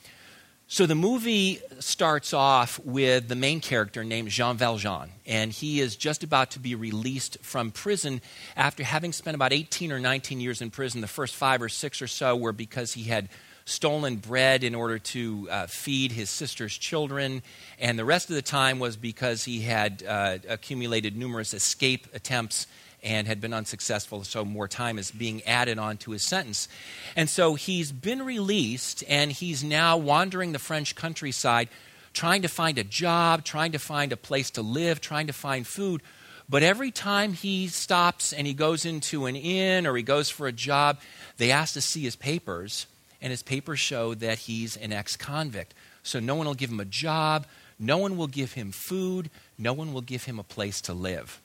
So 0.73 0.87
the 0.87 0.95
movie 0.95 1.61
starts 1.81 2.33
off 2.33 2.79
with 2.79 3.29
the 3.29 3.37
main 3.37 3.61
character 3.61 4.05
named 4.05 4.31
Jean 4.31 4.57
Valjean, 4.57 5.11
and 5.27 5.53
he 5.53 5.81
is 5.81 5.97
just 5.97 6.25
about 6.25 6.53
to 6.53 6.61
be 6.61 6.75
released 6.75 7.37
from 7.43 7.73
prison 7.73 8.23
after 8.57 8.83
having 8.83 9.13
spent 9.13 9.35
about 9.35 9.53
18 9.53 9.93
or 9.93 10.01
19 10.01 10.41
years 10.41 10.63
in 10.63 10.71
prison. 10.71 11.03
The 11.03 11.09
first 11.09 11.35
five 11.35 11.61
or 11.61 11.69
six 11.69 12.01
or 12.01 12.07
so 12.07 12.37
were 12.37 12.53
because 12.55 12.95
he 12.95 13.03
had 13.03 13.29
stolen 13.67 14.17
bread 14.17 14.65
in 14.65 14.75
order 14.75 14.99
to 14.99 15.47
uh, 15.51 15.67
feed 15.67 16.11
his 16.11 16.31
sister's 16.31 16.77
children, 16.77 17.43
and 17.79 17.99
the 17.99 18.05
rest 18.07 18.31
of 18.31 18.37
the 18.37 18.41
time 18.43 18.79
was 18.79 18.97
because 18.97 19.45
he 19.45 19.61
had 19.61 20.03
uh, 20.09 20.39
accumulated 20.49 21.19
numerous 21.19 21.53
escape 21.53 22.07
attempts 22.15 22.67
and 23.03 23.27
had 23.27 23.41
been 23.41 23.53
unsuccessful, 23.53 24.23
so 24.25 24.45
more 24.45 24.69
time 24.69 24.99
is 24.99 25.11
being 25.11 25.43
added 25.43 25.79
on 25.79 25.97
to 25.99 26.13
his 26.13 26.23
sentence. 26.23 26.69
And 27.17 27.29
so 27.29 27.55
he's 27.55 27.91
been 27.91 28.23
released, 28.23 29.03
and 29.09 29.33
he's 29.33 29.65
now 29.65 29.97
wandering 29.97 30.53
the 30.53 30.59
French 30.59 30.95
countryside, 30.95 31.69
trying 32.13 32.43
to 32.43 32.49
find 32.49 32.79
a 32.79 32.85
job, 32.85 33.45
trying 33.45 33.73
to 33.73 33.79
find 33.79 34.13
a 34.13 34.17
place 34.17 34.51
to 34.51 34.63
live, 34.63 35.01
trying 35.01 35.27
to 35.27 35.33
find 35.33 35.67
food. 35.67 36.03
But 36.49 36.63
every 36.63 36.91
time 36.91 37.33
he 37.33 37.69
stops 37.69 38.33
and 38.33 38.47
he 38.47 38.55
goes 38.55 38.85
into 38.85 39.27
an 39.27 39.37
inn 39.37 39.87
or 39.87 39.97
he 39.97 40.03
goes 40.03 40.29
for 40.31 40.47
a 40.47 40.53
job, 40.53 41.01
they 41.39 41.51
ask 41.51 41.75
to 41.75 41.81
see 41.81 42.03
his 42.03 42.17
papers, 42.17 42.87
and 43.21 43.31
his 43.31 43.43
papers 43.43 43.81
show 43.81 44.15
that 44.15 44.39
he's 44.39 44.77
an 44.77 44.93
ex 44.93 45.17
convict. 45.17 45.75
So 46.03 46.21
no 46.21 46.35
one 46.35 46.47
will 46.47 46.55
give 46.55 46.71
him 46.71 46.81
a 46.81 46.85
job, 46.85 47.47
no 47.79 47.99
one 47.99 48.17
will 48.17 48.27
give 48.27 48.53
him 48.53 48.71
food, 48.71 49.31
no 49.59 49.73
one 49.73 49.93
will 49.93 50.03
give 50.03 50.25
him 50.25 50.39
a 50.39 50.45
place 50.45 50.81
to 50.83 50.93
live. 50.93 51.41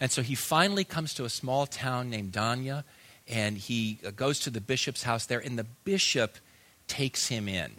And 0.00 0.10
so 0.10 0.22
he 0.22 0.34
finally 0.34 0.84
comes 0.84 1.14
to 1.14 1.24
a 1.24 1.30
small 1.30 1.66
town 1.66 2.10
named 2.10 2.32
Danya, 2.32 2.84
and 3.28 3.56
he 3.56 3.98
uh, 4.06 4.10
goes 4.10 4.40
to 4.40 4.50
the 4.50 4.60
bishop's 4.60 5.02
house 5.02 5.26
there, 5.26 5.40
and 5.40 5.58
the 5.58 5.66
bishop 5.84 6.36
takes 6.86 7.28
him 7.28 7.48
in. 7.48 7.72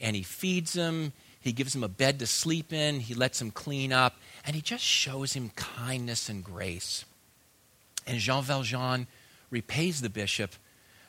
And 0.00 0.16
he 0.16 0.22
feeds 0.22 0.74
him, 0.74 1.12
he 1.40 1.52
gives 1.52 1.74
him 1.74 1.84
a 1.84 1.88
bed 1.88 2.18
to 2.18 2.26
sleep 2.26 2.72
in, 2.72 3.00
he 3.00 3.14
lets 3.14 3.40
him 3.40 3.50
clean 3.50 3.92
up, 3.92 4.16
and 4.44 4.56
he 4.56 4.62
just 4.62 4.84
shows 4.84 5.32
him 5.34 5.50
kindness 5.56 6.28
and 6.28 6.44
grace. 6.44 7.04
And 8.06 8.18
Jean 8.18 8.42
Valjean 8.42 9.06
repays 9.50 10.00
the 10.00 10.10
bishop 10.10 10.52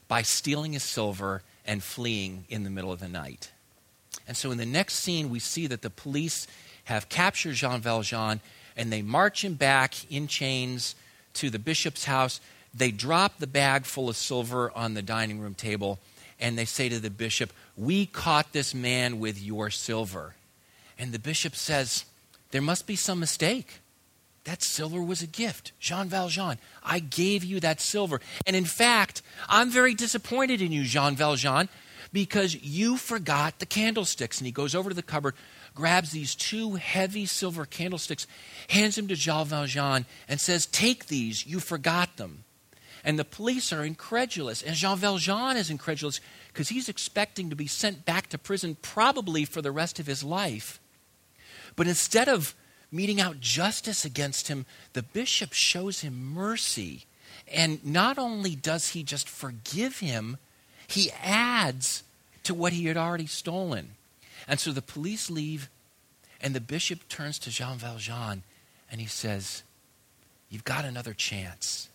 by 0.08 0.22
stealing 0.22 0.74
his 0.74 0.84
silver 0.84 1.42
and 1.66 1.82
fleeing 1.82 2.46
in 2.50 2.64
the 2.64 2.70
middle 2.70 2.92
of 2.92 3.00
the 3.00 3.08
night. 3.08 3.52
And 4.28 4.38
so 4.38 4.52
in 4.52 4.58
the 4.58 4.66
next 4.66 4.96
scene, 4.96 5.30
we 5.30 5.40
see 5.40 5.68
that 5.68 5.82
the 5.82 5.90
police 5.90 6.48
have 6.86 7.10
captured 7.10 7.56
Jean 7.56 7.82
Valjean 7.82 8.42
and 8.76 8.92
they 8.92 9.02
march 9.02 9.44
him 9.44 9.56
back 9.56 10.12
in 10.12 10.28
chains 10.28 10.96
to 11.36 11.50
the 11.50 11.60
bishop's 11.60 12.06
house. 12.06 12.42
They 12.74 12.92
drop 12.92 13.38
the 13.38 13.48
bag 13.48 13.86
full 13.86 14.10
of 14.10 14.18
silver 14.18 14.72
on 14.76 14.94
the 14.94 15.02
dining 15.02 15.40
room 15.40 15.54
table, 15.54 16.00
and 16.40 16.58
they 16.58 16.66
say 16.66 16.90
to 16.90 17.00
the 17.00 17.10
bishop, 17.10 17.52
We 17.78 18.06
caught 18.06 18.54
this 18.54 18.74
man 18.74 19.20
with 19.20 19.42
your 19.42 19.70
silver. 19.70 20.36
And 20.98 21.12
the 21.12 21.20
bishop 21.20 21.56
says, 21.56 22.06
There 22.52 22.62
must 22.62 22.88
be 22.88 22.96
some 22.96 23.20
mistake. 23.20 23.80
That 24.46 24.62
silver 24.62 25.02
was 25.02 25.22
a 25.22 25.28
gift. 25.28 25.72
Jean 25.80 26.10
Valjean, 26.10 26.58
I 26.84 27.00
gave 27.00 27.44
you 27.44 27.60
that 27.62 27.80
silver. 27.80 28.20
And 28.46 28.56
in 28.56 28.66
fact, 28.66 29.22
I'm 29.48 29.70
very 29.70 29.94
disappointed 29.94 30.62
in 30.62 30.72
you, 30.72 30.84
Jean 30.84 31.16
Valjean, 31.16 31.70
because 32.12 32.56
you 32.62 32.98
forgot 32.98 33.60
the 33.60 33.66
candlesticks. 33.66 34.40
And 34.40 34.46
he 34.46 34.52
goes 34.52 34.76
over 34.76 34.90
to 34.90 34.96
the 34.96 35.02
cupboard, 35.02 35.36
grabs 35.76 36.12
these 36.12 36.36
two 36.36 36.76
heavy 36.76 37.26
silver 37.26 37.66
candlesticks, 37.66 38.28
hands 38.70 38.96
them 38.96 39.08
to 39.08 39.16
Jean 39.16 39.46
Valjean, 39.46 40.06
and 40.28 40.40
says, 40.40 40.66
Take 40.66 41.08
these, 41.08 41.46
you 41.46 41.60
forgot 41.60 42.18
them. 42.18 42.44
And 43.04 43.20
the 43.20 43.26
police 43.26 43.74
are 43.74 43.84
incredulous. 43.84 44.62
And 44.62 44.76
Jean 44.76 44.98
Valjean 44.98 45.58
is 45.58 45.70
incredulous 45.70 46.22
because 46.48 46.70
he's 46.70 46.88
expecting 46.88 47.50
to 47.50 47.56
be 47.56 47.68
sent 47.68 48.06
back 48.06 48.28
to 48.30 48.38
prison 48.38 48.78
probably 48.82 49.44
for 49.44 49.62
the 49.62 49.72
rest 49.72 50.00
of 50.00 50.08
his 50.08 50.24
life. 50.24 50.80
But 51.76 51.88
instead 51.88 52.30
of 52.30 52.56
meting 52.92 53.20
out 53.20 53.42
justice 53.42 54.06
against 54.06 54.48
him, 54.48 54.66
the 54.94 55.04
bishop 55.04 55.52
shows 55.52 56.02
him 56.02 56.34
mercy. 56.34 57.06
And 57.52 57.84
not 57.86 58.18
only 58.18 58.56
does 58.56 58.90
he 58.90 59.04
just 59.04 59.28
forgive 59.28 60.00
him, 60.00 60.38
he 60.88 61.12
adds 61.24 62.04
to 62.44 62.54
what 62.54 62.74
he 62.74 62.86
had 62.86 62.98
already 62.98 63.28
stolen. 63.28 63.96
And 64.48 64.60
so 64.60 64.72
the 64.72 64.82
police 64.82 65.30
leave, 65.30 65.70
and 66.42 66.54
the 66.54 66.62
bishop 66.62 67.08
turns 67.08 67.40
to 67.40 67.50
Jean 67.50 67.78
Valjean 67.78 68.44
and 68.92 69.02
he 69.02 69.08
says, 69.08 69.64
You've 70.50 70.64
got 70.64 70.86
another 70.86 71.14
chance. 71.14 71.90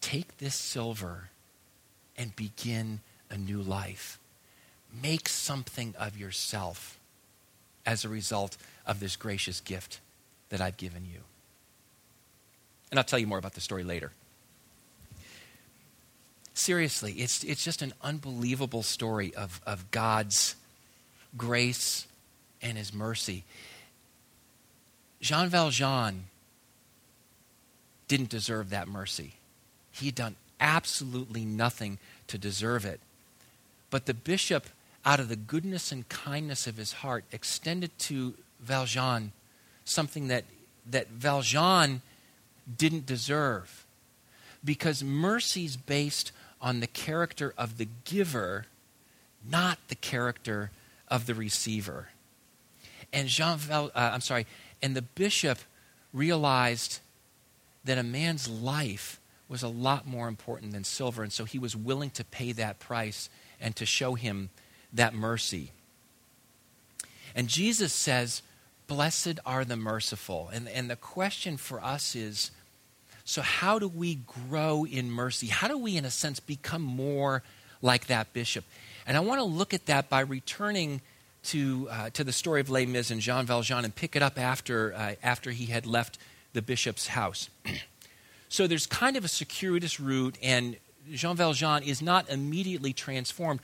Take 0.00 0.38
this 0.38 0.54
silver 0.54 1.28
and 2.16 2.34
begin 2.34 3.00
a 3.28 3.36
new 3.36 3.60
life. 3.60 4.18
Make 5.02 5.28
something 5.28 5.94
of 5.98 6.16
yourself 6.16 6.98
as 7.84 8.02
a 8.02 8.08
result 8.08 8.56
of 8.86 9.00
this 9.00 9.16
gracious 9.16 9.60
gift 9.60 10.00
that 10.48 10.62
I've 10.62 10.78
given 10.78 11.04
you. 11.04 11.20
And 12.90 12.98
I'll 12.98 13.04
tell 13.04 13.18
you 13.18 13.26
more 13.26 13.36
about 13.36 13.52
the 13.52 13.60
story 13.60 13.84
later. 13.84 14.12
Seriously, 16.54 17.12
it's, 17.12 17.44
it's 17.44 17.62
just 17.62 17.82
an 17.82 17.92
unbelievable 18.00 18.82
story 18.82 19.34
of, 19.34 19.60
of 19.66 19.90
God's 19.90 20.56
grace 21.38 22.06
and 22.60 22.76
his 22.76 22.92
mercy. 22.92 23.44
Jean 25.20 25.48
Valjean 25.48 26.24
didn't 28.08 28.28
deserve 28.28 28.70
that 28.70 28.88
mercy. 28.88 29.34
He 29.90 30.06
had 30.06 30.14
done 30.14 30.36
absolutely 30.60 31.44
nothing 31.44 31.98
to 32.26 32.38
deserve 32.38 32.84
it. 32.84 33.00
But 33.90 34.06
the 34.06 34.14
bishop, 34.14 34.66
out 35.04 35.20
of 35.20 35.28
the 35.28 35.36
goodness 35.36 35.92
and 35.92 36.08
kindness 36.08 36.66
of 36.66 36.76
his 36.76 36.94
heart, 36.94 37.24
extended 37.32 37.96
to 38.00 38.34
Valjean 38.60 39.32
something 39.84 40.28
that 40.28 40.44
that 40.90 41.08
Valjean 41.08 42.00
didn't 42.76 43.06
deserve. 43.06 43.84
Because 44.64 45.04
mercy 45.04 45.64
is 45.64 45.76
based 45.76 46.32
on 46.60 46.80
the 46.80 46.86
character 46.86 47.54
of 47.56 47.78
the 47.78 47.88
giver, 48.04 48.66
not 49.48 49.78
the 49.88 49.94
character 49.94 50.70
of 51.10 51.26
the 51.26 51.34
receiver. 51.34 52.08
And 53.12 53.28
Jean 53.28 53.58
uh, 53.70 53.90
I'm 53.94 54.20
sorry, 54.20 54.46
and 54.82 54.94
the 54.94 55.02
bishop 55.02 55.58
realized 56.12 57.00
that 57.84 57.98
a 57.98 58.02
man's 58.02 58.48
life 58.48 59.20
was 59.48 59.62
a 59.62 59.68
lot 59.68 60.06
more 60.06 60.28
important 60.28 60.72
than 60.72 60.84
silver, 60.84 61.22
and 61.22 61.32
so 61.32 61.44
he 61.44 61.58
was 61.58 61.74
willing 61.74 62.10
to 62.10 62.24
pay 62.24 62.52
that 62.52 62.78
price 62.78 63.30
and 63.60 63.74
to 63.76 63.86
show 63.86 64.14
him 64.14 64.50
that 64.92 65.14
mercy. 65.14 65.72
And 67.34 67.48
Jesus 67.48 67.92
says, 67.92 68.42
Blessed 68.86 69.38
are 69.44 69.64
the 69.64 69.76
merciful. 69.76 70.50
And, 70.52 70.66
and 70.68 70.88
the 70.88 70.96
question 70.96 71.58
for 71.58 71.82
us 71.82 72.16
is 72.16 72.50
so, 73.28 73.42
how 73.42 73.78
do 73.78 73.88
we 73.88 74.14
grow 74.48 74.86
in 74.86 75.10
mercy? 75.10 75.48
How 75.48 75.68
do 75.68 75.76
we, 75.76 75.98
in 75.98 76.06
a 76.06 76.10
sense, 76.10 76.40
become 76.40 76.80
more 76.80 77.42
like 77.82 78.06
that 78.06 78.32
bishop? 78.32 78.64
And 79.08 79.16
I 79.16 79.20
want 79.20 79.40
to 79.40 79.44
look 79.44 79.72
at 79.72 79.86
that 79.86 80.10
by 80.10 80.20
returning 80.20 81.00
to, 81.44 81.88
uh, 81.90 82.10
to 82.10 82.24
the 82.24 82.32
story 82.32 82.60
of 82.60 82.68
Les 82.68 82.84
Mis 82.84 83.10
and 83.10 83.22
Jean 83.22 83.46
Valjean 83.46 83.86
and 83.86 83.94
pick 83.94 84.14
it 84.14 84.22
up 84.22 84.38
after, 84.38 84.92
uh, 84.94 85.14
after 85.22 85.50
he 85.50 85.66
had 85.66 85.86
left 85.86 86.18
the 86.52 86.60
bishop's 86.60 87.06
house. 87.06 87.48
so 88.50 88.66
there's 88.66 88.86
kind 88.86 89.16
of 89.16 89.24
a 89.24 89.28
circuitous 89.28 89.98
route, 89.98 90.36
and 90.42 90.76
Jean 91.10 91.36
Valjean 91.36 91.82
is 91.84 92.02
not 92.02 92.28
immediately 92.28 92.92
transformed. 92.92 93.60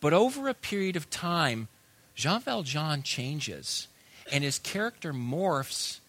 But 0.00 0.14
over 0.14 0.48
a 0.48 0.54
period 0.54 0.96
of 0.96 1.10
time, 1.10 1.68
Jean 2.14 2.40
Valjean 2.40 3.02
changes, 3.02 3.88
and 4.32 4.42
his 4.42 4.58
character 4.58 5.12
morphs, 5.12 6.00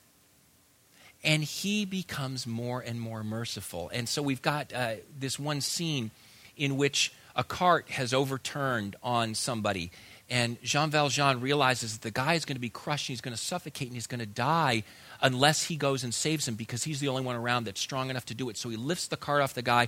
and 1.26 1.44
he 1.44 1.84
becomes 1.84 2.48
more 2.48 2.80
and 2.80 3.02
more 3.02 3.22
merciful. 3.22 3.92
And 3.94 4.08
so 4.08 4.22
we've 4.22 4.42
got 4.42 4.72
uh, 4.72 4.96
this 5.20 5.38
one 5.38 5.60
scene 5.60 6.12
in 6.56 6.78
which 6.78 7.12
a 7.38 7.44
cart 7.44 7.90
has 7.92 8.14
overturned 8.14 8.98
on 9.02 9.36
somebody, 9.36 9.92
and 10.30 10.62
Jean 10.62 10.90
Valjean 10.90 11.40
realizes 11.40 11.94
that 11.94 12.02
the 12.02 12.12
guy 12.12 12.34
is 12.34 12.44
going 12.44 12.58
to 12.58 12.62
be 12.62 12.70
crushed, 12.70 13.08
and 13.08 13.14
he's 13.14 13.22
going 13.22 13.36
to 13.36 13.42
suffocate, 13.42 13.88
and 13.88 13.96
he's 13.96 14.08
going 14.08 14.20
to 14.20 14.26
die 14.26 14.84
unless 15.22 15.64
he 15.64 15.78
goes 15.78 16.04
and 16.04 16.14
saves 16.14 16.48
him 16.48 16.56
because 16.56 16.84
he's 16.84 17.00
the 17.00 17.08
only 17.08 17.22
one 17.22 17.36
around 17.36 17.64
that's 17.64 17.80
strong 17.80 18.10
enough 18.10 18.26
to 18.26 18.34
do 18.34 18.50
it. 18.50 18.58
So 18.58 18.70
he 18.70 18.76
lifts 18.76 19.08
the 19.08 19.18
cart 19.18 19.42
off 19.42 19.54
the 19.54 19.62
guy. 19.62 19.88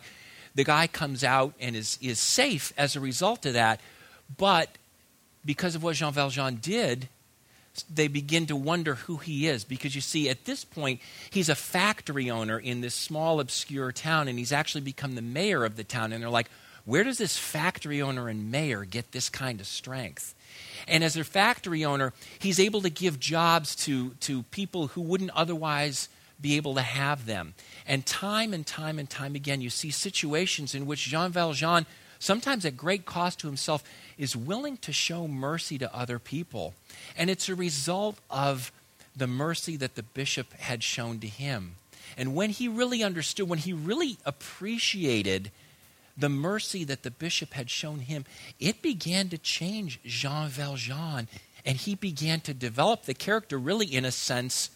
The 0.55 0.63
guy 0.63 0.87
comes 0.87 1.23
out 1.23 1.53
and 1.59 1.75
is, 1.75 1.97
is 2.01 2.19
safe 2.19 2.71
as 2.77 2.95
a 2.95 2.99
result 2.99 3.45
of 3.45 3.53
that. 3.53 3.81
But 4.37 4.69
because 5.43 5.75
of 5.75 5.83
what 5.83 5.95
Jean 5.95 6.13
Valjean 6.13 6.55
did, 6.55 7.09
they 7.93 8.07
begin 8.07 8.45
to 8.47 8.55
wonder 8.55 8.95
who 8.95 9.17
he 9.17 9.47
is 9.47 9.63
because 9.63 9.93
you 9.93 10.01
see, 10.01 10.29
at 10.29 10.45
this 10.45 10.63
point, 10.65 11.01
he's 11.29 11.49
a 11.49 11.55
factory 11.55 12.29
owner 12.29 12.57
in 12.57 12.81
this 12.81 12.95
small, 12.95 13.39
obscure 13.39 13.91
town, 13.91 14.27
and 14.27 14.39
he's 14.39 14.51
actually 14.51 14.81
become 14.81 15.15
the 15.15 15.21
mayor 15.21 15.63
of 15.63 15.75
the 15.75 15.83
town. 15.83 16.11
And 16.11 16.23
they're 16.23 16.29
like, 16.29 16.49
where 16.89 17.03
does 17.03 17.19
this 17.19 17.37
factory 17.37 18.01
owner 18.01 18.29
and 18.29 18.49
mayor 18.49 18.83
get 18.83 19.11
this 19.11 19.29
kind 19.29 19.59
of 19.61 19.67
strength? 19.67 20.33
And 20.87 21.03
as 21.03 21.15
a 21.15 21.23
factory 21.23 21.85
owner, 21.85 22.13
he's 22.39 22.59
able 22.59 22.81
to 22.81 22.89
give 22.89 23.19
jobs 23.19 23.75
to, 23.85 24.15
to 24.21 24.41
people 24.43 24.87
who 24.87 25.01
wouldn't 25.01 25.29
otherwise 25.35 26.09
be 26.41 26.57
able 26.57 26.73
to 26.73 26.81
have 26.81 27.27
them. 27.27 27.53
And 27.85 28.07
time 28.07 28.55
and 28.55 28.65
time 28.65 28.97
and 28.97 29.07
time 29.07 29.35
again, 29.35 29.61
you 29.61 29.69
see 29.69 29.91
situations 29.91 30.73
in 30.73 30.87
which 30.87 31.05
Jean 31.05 31.31
Valjean, 31.31 31.85
sometimes 32.17 32.65
at 32.65 32.75
great 32.75 33.05
cost 33.05 33.39
to 33.41 33.47
himself, 33.47 33.83
is 34.17 34.35
willing 34.35 34.77
to 34.77 34.91
show 34.91 35.27
mercy 35.27 35.77
to 35.77 35.95
other 35.95 36.17
people. 36.17 36.73
And 37.15 37.29
it's 37.29 37.49
a 37.49 37.55
result 37.55 38.17
of 38.31 38.71
the 39.15 39.27
mercy 39.27 39.77
that 39.77 39.93
the 39.93 40.01
bishop 40.01 40.53
had 40.53 40.81
shown 40.81 41.19
to 41.19 41.27
him. 41.27 41.75
And 42.17 42.33
when 42.33 42.49
he 42.49 42.67
really 42.67 43.03
understood, 43.03 43.47
when 43.47 43.59
he 43.59 43.73
really 43.73 44.17
appreciated 44.25 45.51
the 46.19 46.29
mercy 46.29 46.83
that 46.83 47.03
the 47.03 47.11
bishop 47.11 47.53
had 47.53 47.69
shown 47.69 47.99
him, 47.99 48.25
it 48.59 48.81
began 48.81 49.29
to 49.29 49.37
change 49.37 49.99
Jean 50.03 50.49
Valjean. 50.49 51.27
And 51.65 51.77
he 51.77 51.95
began 51.95 52.41
to 52.41 52.53
develop 52.53 53.03
the 53.03 53.13
character, 53.13 53.57
really, 53.57 53.85
in 53.85 54.05
a 54.05 54.11
sense, 54.11 54.69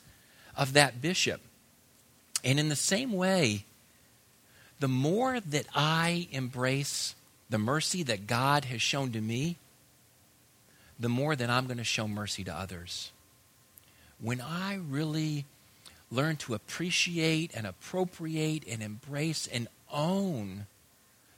of 0.55 0.73
that 0.73 1.01
bishop. 1.01 1.41
And 2.43 2.59
in 2.59 2.69
the 2.69 2.75
same 2.75 3.11
way, 3.13 3.65
the 4.79 4.87
more 4.87 5.39
that 5.39 5.65
I 5.73 6.27
embrace 6.31 7.15
the 7.49 7.57
mercy 7.57 8.03
that 8.03 8.27
God 8.27 8.65
has 8.65 8.81
shown 8.81 9.11
to 9.13 9.21
me, 9.21 9.57
the 10.99 11.09
more 11.09 11.35
that 11.35 11.49
I'm 11.49 11.65
going 11.65 11.77
to 11.77 11.83
show 11.83 12.07
mercy 12.07 12.43
to 12.43 12.53
others. 12.53 13.11
When 14.19 14.41
I 14.41 14.75
really 14.75 15.45
learn 16.11 16.35
to 16.37 16.53
appreciate 16.53 17.51
and 17.55 17.65
appropriate 17.65 18.63
and 18.67 18.83
embrace 18.83 19.47
and 19.47 19.67
own 19.91 20.65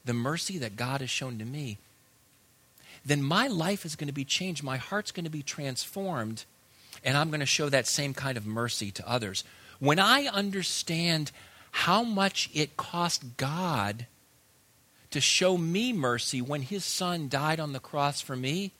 the 0.05 0.13
mercy 0.13 0.57
that 0.59 0.75
God 0.75 1.01
has 1.01 1.09
shown 1.09 1.37
to 1.39 1.45
me, 1.45 1.77
then 3.05 3.21
my 3.21 3.47
life 3.47 3.85
is 3.85 3.95
going 3.95 4.07
to 4.07 4.13
be 4.13 4.25
changed. 4.25 4.63
My 4.63 4.77
heart's 4.77 5.11
going 5.11 5.25
to 5.25 5.31
be 5.31 5.43
transformed, 5.43 6.45
and 7.03 7.17
I'm 7.17 7.29
going 7.29 7.39
to 7.39 7.45
show 7.45 7.69
that 7.69 7.87
same 7.87 8.13
kind 8.13 8.37
of 8.37 8.45
mercy 8.45 8.91
to 8.91 9.09
others. 9.09 9.43
When 9.79 9.99
I 9.99 10.25
understand 10.25 11.31
how 11.71 12.03
much 12.03 12.49
it 12.53 12.77
cost 12.77 13.37
God 13.37 14.07
to 15.11 15.21
show 15.21 15.57
me 15.57 15.93
mercy 15.93 16.41
when 16.41 16.61
his 16.61 16.83
son 16.83 17.29
died 17.29 17.59
on 17.59 17.73
the 17.73 17.79
cross 17.79 18.21
for 18.21 18.35
me, 18.35 18.71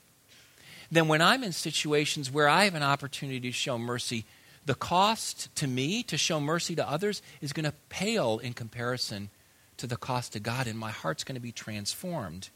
then 0.91 1.07
when 1.07 1.21
I'm 1.21 1.43
in 1.43 1.51
situations 1.51 2.31
where 2.31 2.47
I 2.47 2.63
have 2.63 2.75
an 2.75 2.83
opportunity 2.83 3.39
to 3.41 3.51
show 3.51 3.77
mercy, 3.77 4.25
the 4.65 4.75
cost 4.75 5.53
to 5.57 5.67
me 5.67 6.03
to 6.03 6.17
show 6.17 6.39
mercy 6.39 6.75
to 6.75 6.89
others 6.89 7.21
is 7.41 7.53
going 7.53 7.65
to 7.65 7.73
pale 7.89 8.39
in 8.39 8.53
comparison 8.53 9.29
to 9.77 9.87
the 9.87 9.97
cost 9.97 10.33
to 10.33 10.39
God, 10.39 10.67
and 10.67 10.77
my 10.77 10.91
heart's 10.91 11.23
going 11.23 11.35
to 11.35 11.41
be 11.41 11.51
transformed, 11.51 12.49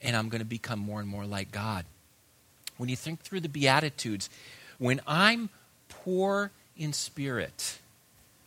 and 0.00 0.16
I'm 0.16 0.28
going 0.28 0.40
to 0.40 0.46
become 0.46 0.78
more 0.78 1.00
and 1.00 1.08
more 1.08 1.24
like 1.24 1.52
God. 1.52 1.84
When 2.76 2.88
you 2.88 2.96
think 2.96 3.20
through 3.20 3.40
the 3.40 3.48
Beatitudes, 3.48 4.28
when 4.78 5.00
I'm 5.06 5.50
poor 5.88 6.50
in 6.76 6.92
spirit, 6.92 7.78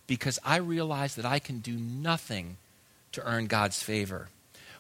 because 0.08 0.40
I 0.44 0.58
realize 0.58 1.16
that 1.16 1.26
I 1.26 1.40
can 1.40 1.60
do 1.60 1.74
nothing 1.74 2.58
to 3.14 3.26
earn 3.26 3.48
God's 3.48 3.82
favor. 3.82 4.30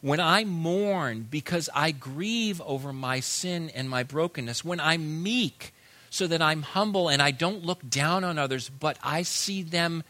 When 0.01 0.19
I 0.19 0.43
mourn 0.43 1.27
because 1.29 1.69
I 1.73 1.91
grieve 1.91 2.61
over 2.61 2.93
my 2.93 3.21
sin 3.21 3.71
and 3.73 3.89
my 3.89 4.03
brokenness. 4.03 4.63
When 4.63 4.79
I'm 4.79 5.23
meek 5.23 5.73
so 6.09 6.27
that 6.27 6.41
I'm 6.41 6.61
humble 6.61 7.09
and 7.09 7.21
I 7.21 7.31
don't 7.31 7.65
look 7.65 7.89
down 7.89 8.23
on 8.23 8.37
others, 8.37 8.69
but 8.69 8.97
I 9.03 9.23
see 9.23 9.63
them 9.63 10.03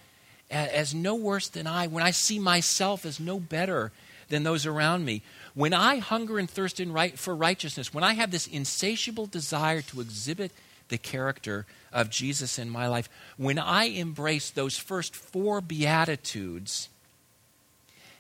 as 0.50 0.94
no 0.94 1.16
worse 1.16 1.48
than 1.50 1.68
I, 1.68 1.88
when 1.88 2.04
I 2.04 2.12
see 2.12 2.40
myself 2.40 3.06
as 3.06 3.20
no 3.20 3.40
better 3.40 3.92
than 4.30 4.44
those 4.44 4.66
around 4.66 5.06
me, 5.06 5.22
when 5.54 5.74
I 5.74 5.98
hunger 5.98 6.38
and 6.38 6.50
thirst 6.50 6.80
in 6.80 6.92
right, 6.92 7.18
for 7.18 7.36
righteousness, 7.36 7.94
when 7.94 8.04
I 8.04 8.14
have 8.14 8.32
this 8.32 8.48
insatiable 8.48 9.26
desire 9.26 9.82
to 9.84 10.02
exhibit 10.02 10.52
the 10.90 10.98
character 10.98 11.66
of 11.92 12.10
Jesus 12.10 12.60
in 12.60 12.70
my 12.70 12.88
life, 12.88 13.10
when 13.38 13.58
I 13.58 13.86
embrace 13.86 14.52
those 14.52 14.78
first 14.78 15.16
four 15.16 15.62
Beatitudes, 15.62 16.90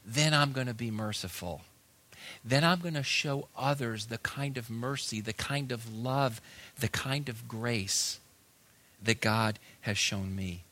then 0.06 0.34
I'm 0.34 0.52
going 0.52 0.68
to 0.68 0.74
be 0.74 0.92
merciful. 0.92 1.62
Then 2.44 2.64
I'm 2.64 2.80
going 2.80 2.94
to 2.96 3.04
show 3.04 3.48
others 3.58 4.08
the 4.08 4.18
kind 4.20 4.58
of 4.58 4.70
mercy, 4.70 5.22
the 5.22 5.34
kind 5.34 5.72
of 5.72 5.94
love, 5.94 6.42
the 6.80 6.88
kind 6.88 7.30
of 7.30 7.48
grace 7.48 8.20
that 9.02 9.22
God 9.22 9.60
has 9.82 9.98
shown 9.98 10.36
me 10.36 10.64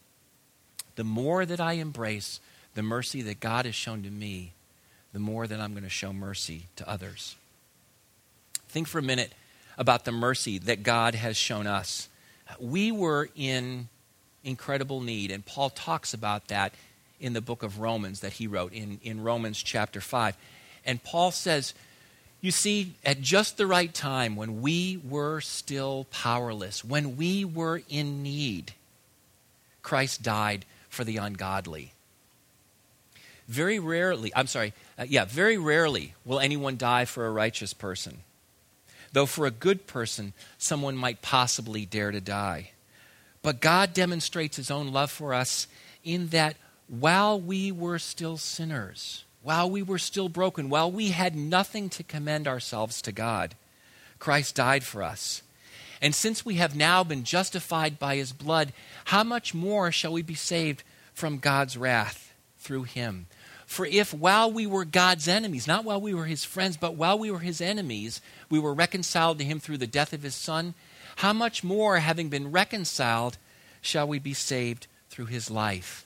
the 0.95 1.03
more 1.03 1.45
that 1.45 1.59
I 1.59 1.73
embrace 1.73 2.39
the 2.75 2.83
mercy 2.83 3.21
that 3.23 3.39
God 3.39 3.65
has 3.65 3.75
shown 3.75 4.03
to 4.03 4.09
me, 4.09 4.53
the 5.11 5.19
more 5.19 5.47
that 5.47 5.59
I'm 5.59 5.71
going 5.71 5.83
to 5.83 5.89
show 5.89 6.11
mercy 6.11 6.67
to 6.75 6.89
others. 6.89 7.35
Think 8.67 8.87
for 8.87 8.99
a 8.99 9.03
minute 9.03 9.33
about 9.77 10.05
the 10.05 10.11
mercy 10.11 10.57
that 10.59 10.83
God 10.83 11.15
has 11.15 11.37
shown 11.37 11.67
us. 11.67 12.09
We 12.59 12.91
were 12.91 13.29
in 13.35 13.89
incredible 14.43 15.01
need, 15.01 15.31
and 15.31 15.45
Paul 15.45 15.69
talks 15.69 16.13
about 16.13 16.47
that 16.47 16.73
in 17.19 17.33
the 17.33 17.41
book 17.41 17.63
of 17.63 17.79
Romans 17.79 18.19
that 18.19 18.33
he 18.33 18.47
wrote 18.47 18.73
in, 18.73 18.99
in 19.03 19.23
Romans 19.23 19.61
chapter 19.61 20.01
5. 20.01 20.35
And 20.85 21.01
Paul 21.03 21.31
says, 21.31 21.73
You 22.41 22.51
see, 22.51 22.95
at 23.05 23.21
just 23.21 23.57
the 23.57 23.67
right 23.67 23.93
time, 23.93 24.35
when 24.35 24.61
we 24.61 24.99
were 25.07 25.39
still 25.39 26.07
powerless, 26.11 26.83
when 26.83 27.15
we 27.15 27.45
were 27.45 27.81
in 27.89 28.21
need, 28.21 28.73
Christ 29.81 30.21
died 30.21 30.65
for 30.93 31.03
the 31.03 31.17
ungodly. 31.17 31.91
Very 33.47 33.79
rarely, 33.79 34.31
I'm 34.35 34.47
sorry, 34.47 34.73
uh, 34.97 35.05
yeah, 35.07 35.25
very 35.25 35.57
rarely 35.57 36.13
will 36.23 36.39
anyone 36.39 36.77
die 36.77 37.05
for 37.05 37.25
a 37.25 37.31
righteous 37.31 37.73
person. 37.73 38.19
Though 39.11 39.25
for 39.25 39.45
a 39.45 39.51
good 39.51 39.85
person, 39.85 40.33
someone 40.57 40.95
might 40.95 41.21
possibly 41.21 41.85
dare 41.85 42.11
to 42.11 42.21
die. 42.21 42.71
But 43.41 43.59
God 43.59 43.93
demonstrates 43.93 44.55
his 44.55 44.71
own 44.71 44.93
love 44.93 45.11
for 45.11 45.33
us 45.33 45.67
in 46.03 46.27
that 46.27 46.55
while 46.87 47.39
we 47.39 47.71
were 47.71 47.99
still 47.99 48.37
sinners, 48.37 49.25
while 49.41 49.69
we 49.69 49.81
were 49.81 49.99
still 49.99 50.29
broken, 50.29 50.69
while 50.69 50.91
we 50.91 51.09
had 51.09 51.35
nothing 51.35 51.89
to 51.89 52.03
commend 52.03 52.47
ourselves 52.47 53.01
to 53.01 53.11
God, 53.11 53.55
Christ 54.19 54.55
died 54.55 54.83
for 54.83 55.03
us. 55.03 55.41
And 56.03 56.13
since 56.13 56.45
we 56.45 56.55
have 56.55 56.75
now 56.75 57.05
been 57.05 57.23
justified 57.23 57.97
by 57.97 58.17
his 58.17 58.33
blood, 58.33 58.73
how 59.05 59.23
much 59.23 59.53
more 59.53 59.89
shall 59.89 60.11
we 60.11 60.21
be 60.21 60.35
saved 60.35 60.83
from 61.13 61.37
God's 61.37 61.77
wrath 61.77 62.33
through 62.57 62.83
him? 62.83 63.27
For 63.65 63.85
if 63.85 64.13
while 64.13 64.51
we 64.51 64.67
were 64.67 64.83
God's 64.83 65.29
enemies, 65.29 65.65
not 65.65 65.85
while 65.85 66.01
we 66.01 66.13
were 66.13 66.25
his 66.25 66.43
friends, 66.43 66.75
but 66.75 66.95
while 66.95 67.17
we 67.17 67.31
were 67.31 67.39
his 67.39 67.61
enemies, 67.61 68.19
we 68.49 68.59
were 68.59 68.73
reconciled 68.73 69.39
to 69.39 69.45
him 69.45 69.61
through 69.61 69.77
the 69.77 69.87
death 69.87 70.11
of 70.11 70.23
his 70.23 70.35
son, 70.35 70.73
how 71.15 71.31
much 71.31 71.63
more, 71.63 71.97
having 71.99 72.27
been 72.27 72.51
reconciled, 72.51 73.37
shall 73.81 74.05
we 74.05 74.19
be 74.19 74.33
saved 74.33 74.87
through 75.09 75.27
his 75.27 75.49
life? 75.49 76.05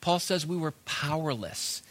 Paul 0.00 0.18
says 0.18 0.46
we 0.46 0.56
were 0.56 0.72
powerless. 0.86 1.82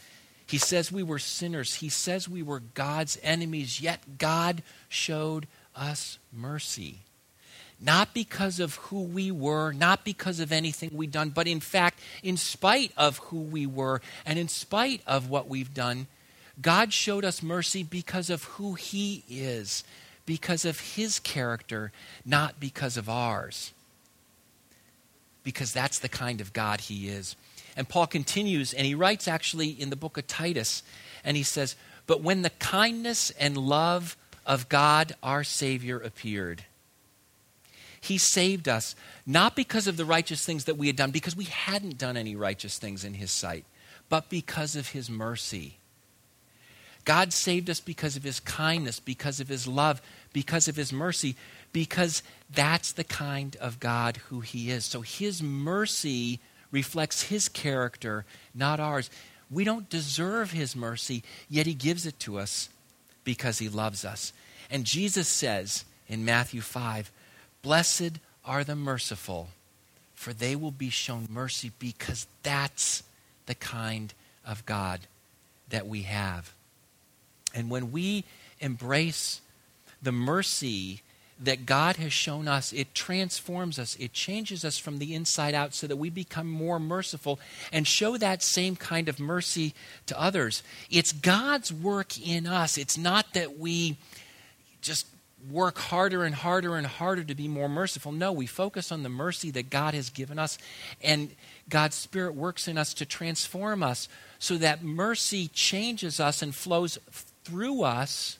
He 0.44 0.58
says 0.58 0.90
we 0.90 1.04
were 1.04 1.20
sinners. 1.20 1.76
He 1.76 1.88
says 1.88 2.28
we 2.28 2.42
were 2.42 2.62
God's 2.74 3.16
enemies, 3.22 3.80
yet 3.80 4.18
God 4.18 4.64
showed 4.88 5.46
us 5.74 6.18
mercy. 6.32 6.98
Not 7.80 8.14
because 8.14 8.60
of 8.60 8.76
who 8.76 9.02
we 9.02 9.30
were, 9.30 9.72
not 9.72 10.04
because 10.04 10.38
of 10.38 10.52
anything 10.52 10.90
we'd 10.92 11.10
done, 11.10 11.30
but 11.30 11.48
in 11.48 11.58
fact, 11.58 11.98
in 12.22 12.36
spite 12.36 12.92
of 12.96 13.18
who 13.18 13.40
we 13.40 13.66
were 13.66 14.00
and 14.24 14.38
in 14.38 14.48
spite 14.48 15.02
of 15.06 15.28
what 15.28 15.48
we've 15.48 15.74
done, 15.74 16.06
God 16.60 16.92
showed 16.92 17.24
us 17.24 17.42
mercy 17.42 17.82
because 17.82 18.30
of 18.30 18.44
who 18.44 18.74
He 18.74 19.24
is, 19.28 19.82
because 20.26 20.64
of 20.64 20.78
His 20.78 21.18
character, 21.18 21.90
not 22.24 22.60
because 22.60 22.96
of 22.96 23.08
ours. 23.08 23.72
Because 25.42 25.72
that's 25.72 25.98
the 25.98 26.08
kind 26.08 26.40
of 26.40 26.52
God 26.52 26.82
He 26.82 27.08
is. 27.08 27.34
And 27.76 27.88
Paul 27.88 28.06
continues, 28.06 28.74
and 28.74 28.86
he 28.86 28.94
writes 28.94 29.26
actually 29.26 29.68
in 29.68 29.90
the 29.90 29.96
book 29.96 30.18
of 30.18 30.26
Titus, 30.26 30.82
and 31.24 31.36
he 31.36 31.42
says, 31.42 31.74
But 32.06 32.20
when 32.20 32.42
the 32.42 32.50
kindness 32.50 33.30
and 33.30 33.56
love 33.56 34.16
of 34.46 34.68
God 34.68 35.14
our 35.22 35.44
Savior 35.44 35.98
appeared. 35.98 36.64
He 38.00 38.18
saved 38.18 38.68
us 38.68 38.96
not 39.24 39.54
because 39.54 39.86
of 39.86 39.96
the 39.96 40.04
righteous 40.04 40.44
things 40.44 40.64
that 40.64 40.76
we 40.76 40.88
had 40.88 40.96
done, 40.96 41.12
because 41.12 41.36
we 41.36 41.44
hadn't 41.44 41.98
done 41.98 42.16
any 42.16 42.34
righteous 42.34 42.78
things 42.78 43.04
in 43.04 43.14
His 43.14 43.30
sight, 43.30 43.64
but 44.08 44.28
because 44.28 44.74
of 44.74 44.88
His 44.88 45.08
mercy. 45.08 45.76
God 47.04 47.32
saved 47.32 47.70
us 47.70 47.80
because 47.80 48.16
of 48.16 48.24
His 48.24 48.40
kindness, 48.40 48.98
because 48.98 49.38
of 49.38 49.48
His 49.48 49.68
love, 49.68 50.02
because 50.32 50.66
of 50.66 50.74
His 50.74 50.92
mercy, 50.92 51.36
because 51.72 52.24
that's 52.52 52.92
the 52.92 53.04
kind 53.04 53.56
of 53.60 53.78
God 53.78 54.16
who 54.28 54.40
He 54.40 54.70
is. 54.70 54.84
So 54.84 55.02
His 55.02 55.40
mercy 55.40 56.40
reflects 56.72 57.22
His 57.22 57.48
character, 57.48 58.24
not 58.52 58.80
ours. 58.80 59.10
We 59.48 59.62
don't 59.62 59.88
deserve 59.88 60.50
His 60.50 60.74
mercy, 60.74 61.22
yet 61.48 61.66
He 61.66 61.74
gives 61.74 62.04
it 62.04 62.18
to 62.20 62.38
us 62.38 62.68
because 63.24 63.58
he 63.58 63.68
loves 63.68 64.04
us. 64.04 64.32
And 64.70 64.84
Jesus 64.84 65.28
says 65.28 65.84
in 66.08 66.24
Matthew 66.24 66.60
5 66.60 67.10
Blessed 67.62 68.18
are 68.44 68.64
the 68.64 68.76
merciful, 68.76 69.48
for 70.14 70.32
they 70.32 70.56
will 70.56 70.72
be 70.72 70.90
shown 70.90 71.28
mercy 71.30 71.72
because 71.78 72.26
that's 72.42 73.02
the 73.46 73.54
kind 73.54 74.12
of 74.46 74.66
God 74.66 75.00
that 75.68 75.86
we 75.86 76.02
have. 76.02 76.52
And 77.54 77.70
when 77.70 77.92
we 77.92 78.24
embrace 78.60 79.40
the 80.00 80.12
mercy 80.12 81.02
that 81.40 81.66
God 81.66 81.96
has 81.96 82.12
shown 82.12 82.46
us, 82.46 82.72
it 82.72 82.94
transforms 82.94 83.78
us. 83.78 83.96
It 83.96 84.12
changes 84.12 84.64
us 84.64 84.78
from 84.78 84.98
the 84.98 85.14
inside 85.14 85.54
out 85.54 85.74
so 85.74 85.86
that 85.86 85.96
we 85.96 86.10
become 86.10 86.48
more 86.48 86.78
merciful 86.78 87.40
and 87.72 87.86
show 87.86 88.16
that 88.16 88.42
same 88.42 88.76
kind 88.76 89.08
of 89.08 89.18
mercy 89.18 89.74
to 90.06 90.20
others. 90.20 90.62
It's 90.90 91.12
God's 91.12 91.72
work 91.72 92.20
in 92.20 92.46
us. 92.46 92.78
It's 92.78 92.96
not 92.96 93.34
that 93.34 93.58
we 93.58 93.96
just 94.80 95.06
work 95.50 95.78
harder 95.78 96.24
and 96.24 96.34
harder 96.34 96.76
and 96.76 96.86
harder 96.86 97.24
to 97.24 97.34
be 97.34 97.48
more 97.48 97.68
merciful. 97.68 98.12
No, 98.12 98.30
we 98.32 98.46
focus 98.46 98.92
on 98.92 99.02
the 99.02 99.08
mercy 99.08 99.50
that 99.50 99.70
God 99.70 99.94
has 99.94 100.10
given 100.10 100.38
us, 100.38 100.58
and 101.02 101.30
God's 101.68 101.96
Spirit 101.96 102.34
works 102.34 102.68
in 102.68 102.78
us 102.78 102.94
to 102.94 103.06
transform 103.06 103.82
us 103.82 104.08
so 104.38 104.56
that 104.58 104.82
mercy 104.82 105.48
changes 105.48 106.20
us 106.20 106.42
and 106.42 106.54
flows 106.54 106.98
through 107.44 107.82
us 107.82 108.38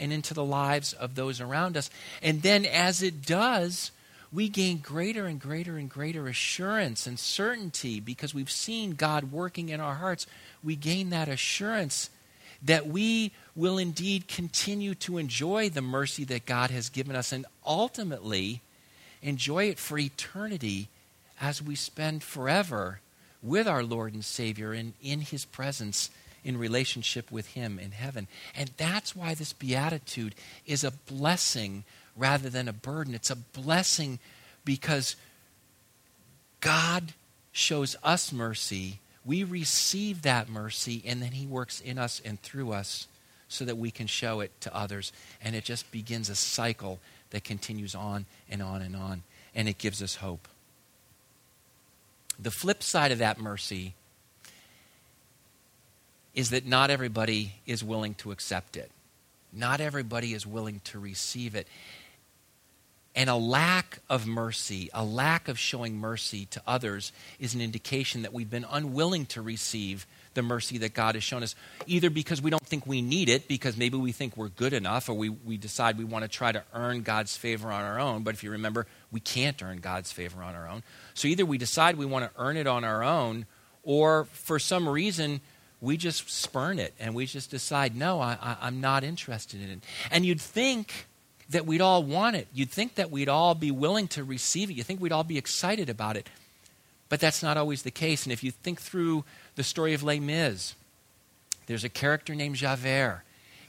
and 0.00 0.12
into 0.12 0.34
the 0.34 0.44
lives 0.44 0.92
of 0.94 1.14
those 1.14 1.40
around 1.40 1.76
us. 1.76 1.90
And 2.22 2.42
then 2.42 2.64
as 2.64 3.02
it 3.02 3.24
does, 3.24 3.92
we 4.32 4.48
gain 4.48 4.78
greater 4.78 5.26
and 5.26 5.40
greater 5.40 5.76
and 5.76 5.88
greater 5.88 6.26
assurance 6.26 7.06
and 7.06 7.18
certainty 7.18 8.00
because 8.00 8.34
we've 8.34 8.50
seen 8.50 8.92
God 8.92 9.30
working 9.30 9.68
in 9.68 9.80
our 9.80 9.96
hearts. 9.96 10.26
We 10.64 10.74
gain 10.74 11.10
that 11.10 11.28
assurance 11.28 12.10
that 12.62 12.86
we 12.86 13.32
will 13.56 13.78
indeed 13.78 14.28
continue 14.28 14.94
to 14.94 15.18
enjoy 15.18 15.70
the 15.70 15.82
mercy 15.82 16.24
that 16.24 16.46
God 16.46 16.70
has 16.70 16.88
given 16.88 17.16
us 17.16 17.32
and 17.32 17.46
ultimately 17.66 18.60
enjoy 19.22 19.64
it 19.64 19.78
for 19.78 19.98
eternity 19.98 20.88
as 21.40 21.62
we 21.62 21.74
spend 21.74 22.22
forever 22.22 23.00
with 23.42 23.66
our 23.66 23.82
Lord 23.82 24.12
and 24.12 24.24
Savior 24.24 24.72
and 24.72 24.92
in 25.02 25.20
His 25.20 25.44
presence 25.44 26.10
in 26.44 26.56
relationship 26.56 27.30
with 27.30 27.48
Him 27.48 27.78
in 27.78 27.92
heaven. 27.92 28.28
And 28.54 28.70
that's 28.76 29.14
why 29.14 29.34
this 29.34 29.52
beatitude 29.52 30.34
is 30.66 30.84
a 30.84 30.90
blessing 30.90 31.84
rather 32.16 32.50
than 32.50 32.68
a 32.68 32.72
burden. 32.72 33.14
It's 33.14 33.30
a 33.30 33.36
blessing 33.36 34.18
because 34.64 35.16
God 36.60 37.12
shows 37.52 37.96
us 38.02 38.32
mercy. 38.32 39.00
We 39.24 39.44
receive 39.44 40.22
that 40.22 40.48
mercy, 40.48 41.02
and 41.06 41.20
then 41.20 41.32
He 41.32 41.46
works 41.46 41.80
in 41.80 41.98
us 41.98 42.20
and 42.24 42.40
through 42.42 42.72
us 42.72 43.06
so 43.48 43.64
that 43.64 43.76
we 43.76 43.90
can 43.90 44.06
show 44.06 44.40
it 44.40 44.52
to 44.60 44.74
others. 44.74 45.12
And 45.42 45.56
it 45.56 45.64
just 45.64 45.90
begins 45.90 46.30
a 46.30 46.36
cycle 46.36 47.00
that 47.30 47.44
continues 47.44 47.94
on 47.94 48.26
and 48.48 48.62
on 48.62 48.82
and 48.82 48.94
on. 48.94 49.22
And 49.54 49.68
it 49.68 49.78
gives 49.78 50.02
us 50.02 50.16
hope. 50.16 50.46
The 52.38 52.50
flip 52.50 52.82
side 52.82 53.12
of 53.12 53.18
that 53.18 53.38
mercy 53.38 53.94
is 56.34 56.50
that 56.50 56.66
not 56.66 56.90
everybody 56.90 57.54
is 57.66 57.82
willing 57.82 58.14
to 58.14 58.30
accept 58.30 58.76
it. 58.76 58.90
Not 59.52 59.80
everybody 59.80 60.32
is 60.32 60.46
willing 60.46 60.80
to 60.84 60.98
receive 60.98 61.54
it. 61.54 61.66
And 63.16 63.28
a 63.28 63.34
lack 63.34 63.98
of 64.08 64.26
mercy, 64.26 64.88
a 64.94 65.04
lack 65.04 65.48
of 65.48 65.58
showing 65.58 65.96
mercy 65.96 66.46
to 66.46 66.62
others, 66.64 67.12
is 67.40 67.54
an 67.54 67.60
indication 67.60 68.22
that 68.22 68.32
we've 68.32 68.48
been 68.48 68.66
unwilling 68.70 69.26
to 69.26 69.42
receive 69.42 70.06
the 70.34 70.42
mercy 70.42 70.78
that 70.78 70.94
God 70.94 71.16
has 71.16 71.24
shown 71.24 71.42
us, 71.42 71.56
either 71.88 72.08
because 72.08 72.40
we 72.40 72.50
don't 72.50 72.64
think 72.64 72.86
we 72.86 73.02
need 73.02 73.28
it, 73.28 73.48
because 73.48 73.76
maybe 73.76 73.96
we 73.96 74.12
think 74.12 74.36
we're 74.36 74.48
good 74.48 74.72
enough, 74.72 75.08
or 75.08 75.14
we, 75.14 75.28
we 75.28 75.56
decide 75.56 75.98
we 75.98 76.04
want 76.04 76.22
to 76.22 76.28
try 76.28 76.52
to 76.52 76.62
earn 76.72 77.02
God's 77.02 77.36
favor 77.36 77.72
on 77.72 77.82
our 77.82 77.98
own. 77.98 78.22
But 78.22 78.34
if 78.34 78.44
you 78.44 78.52
remember, 78.52 78.86
we 79.10 79.18
can't 79.18 79.60
earn 79.60 79.78
God's 79.78 80.12
favor 80.12 80.40
on 80.44 80.54
our 80.54 80.68
own. 80.68 80.84
So 81.14 81.26
either 81.26 81.44
we 81.44 81.58
decide 81.58 81.96
we 81.96 82.06
want 82.06 82.26
to 82.26 82.40
earn 82.40 82.56
it 82.56 82.68
on 82.68 82.84
our 82.84 83.02
own, 83.02 83.46
or 83.82 84.26
for 84.26 84.60
some 84.60 84.88
reason, 84.88 85.40
we 85.80 85.96
just 85.96 86.28
spurn 86.30 86.78
it 86.78 86.94
and 87.00 87.14
we 87.14 87.26
just 87.26 87.50
decide, 87.50 87.96
no, 87.96 88.20
I, 88.20 88.56
I'm 88.60 88.80
not 88.80 89.02
interested 89.04 89.62
in 89.62 89.70
it. 89.70 89.78
And 90.10 90.26
you'd 90.26 90.40
think 90.40 91.06
that 91.50 91.66
we'd 91.66 91.80
all 91.80 92.02
want 92.02 92.36
it. 92.36 92.46
You'd 92.52 92.70
think 92.70 92.94
that 92.96 93.10
we'd 93.10 93.28
all 93.28 93.54
be 93.54 93.70
willing 93.70 94.08
to 94.08 94.22
receive 94.24 94.70
it. 94.70 94.74
You 94.74 94.82
think 94.82 95.00
we'd 95.00 95.12
all 95.12 95.24
be 95.24 95.38
excited 95.38 95.88
about 95.88 96.16
it. 96.16 96.28
But 97.08 97.18
that's 97.18 97.42
not 97.42 97.56
always 97.56 97.82
the 97.82 97.90
case. 97.90 98.24
And 98.24 98.32
if 98.32 98.44
you 98.44 98.52
think 98.52 98.80
through 98.80 99.24
the 99.56 99.64
story 99.64 99.94
of 99.94 100.02
Les 100.02 100.20
Mis, 100.20 100.74
there's 101.66 101.82
a 101.82 101.88
character 101.88 102.34
named 102.34 102.56
Javert. 102.56 103.22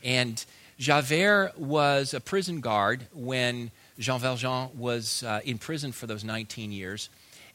And 0.04 0.44
Javert 0.78 1.58
was 1.58 2.14
a 2.14 2.20
prison 2.20 2.60
guard 2.60 3.08
when 3.14 3.72
Jean 3.98 4.20
Valjean 4.20 4.70
was 4.78 5.24
uh, 5.24 5.42
in 5.44 5.58
prison 5.58 5.92
for 5.92 6.08
those 6.08 6.24
19 6.24 6.72
years. 6.72 7.10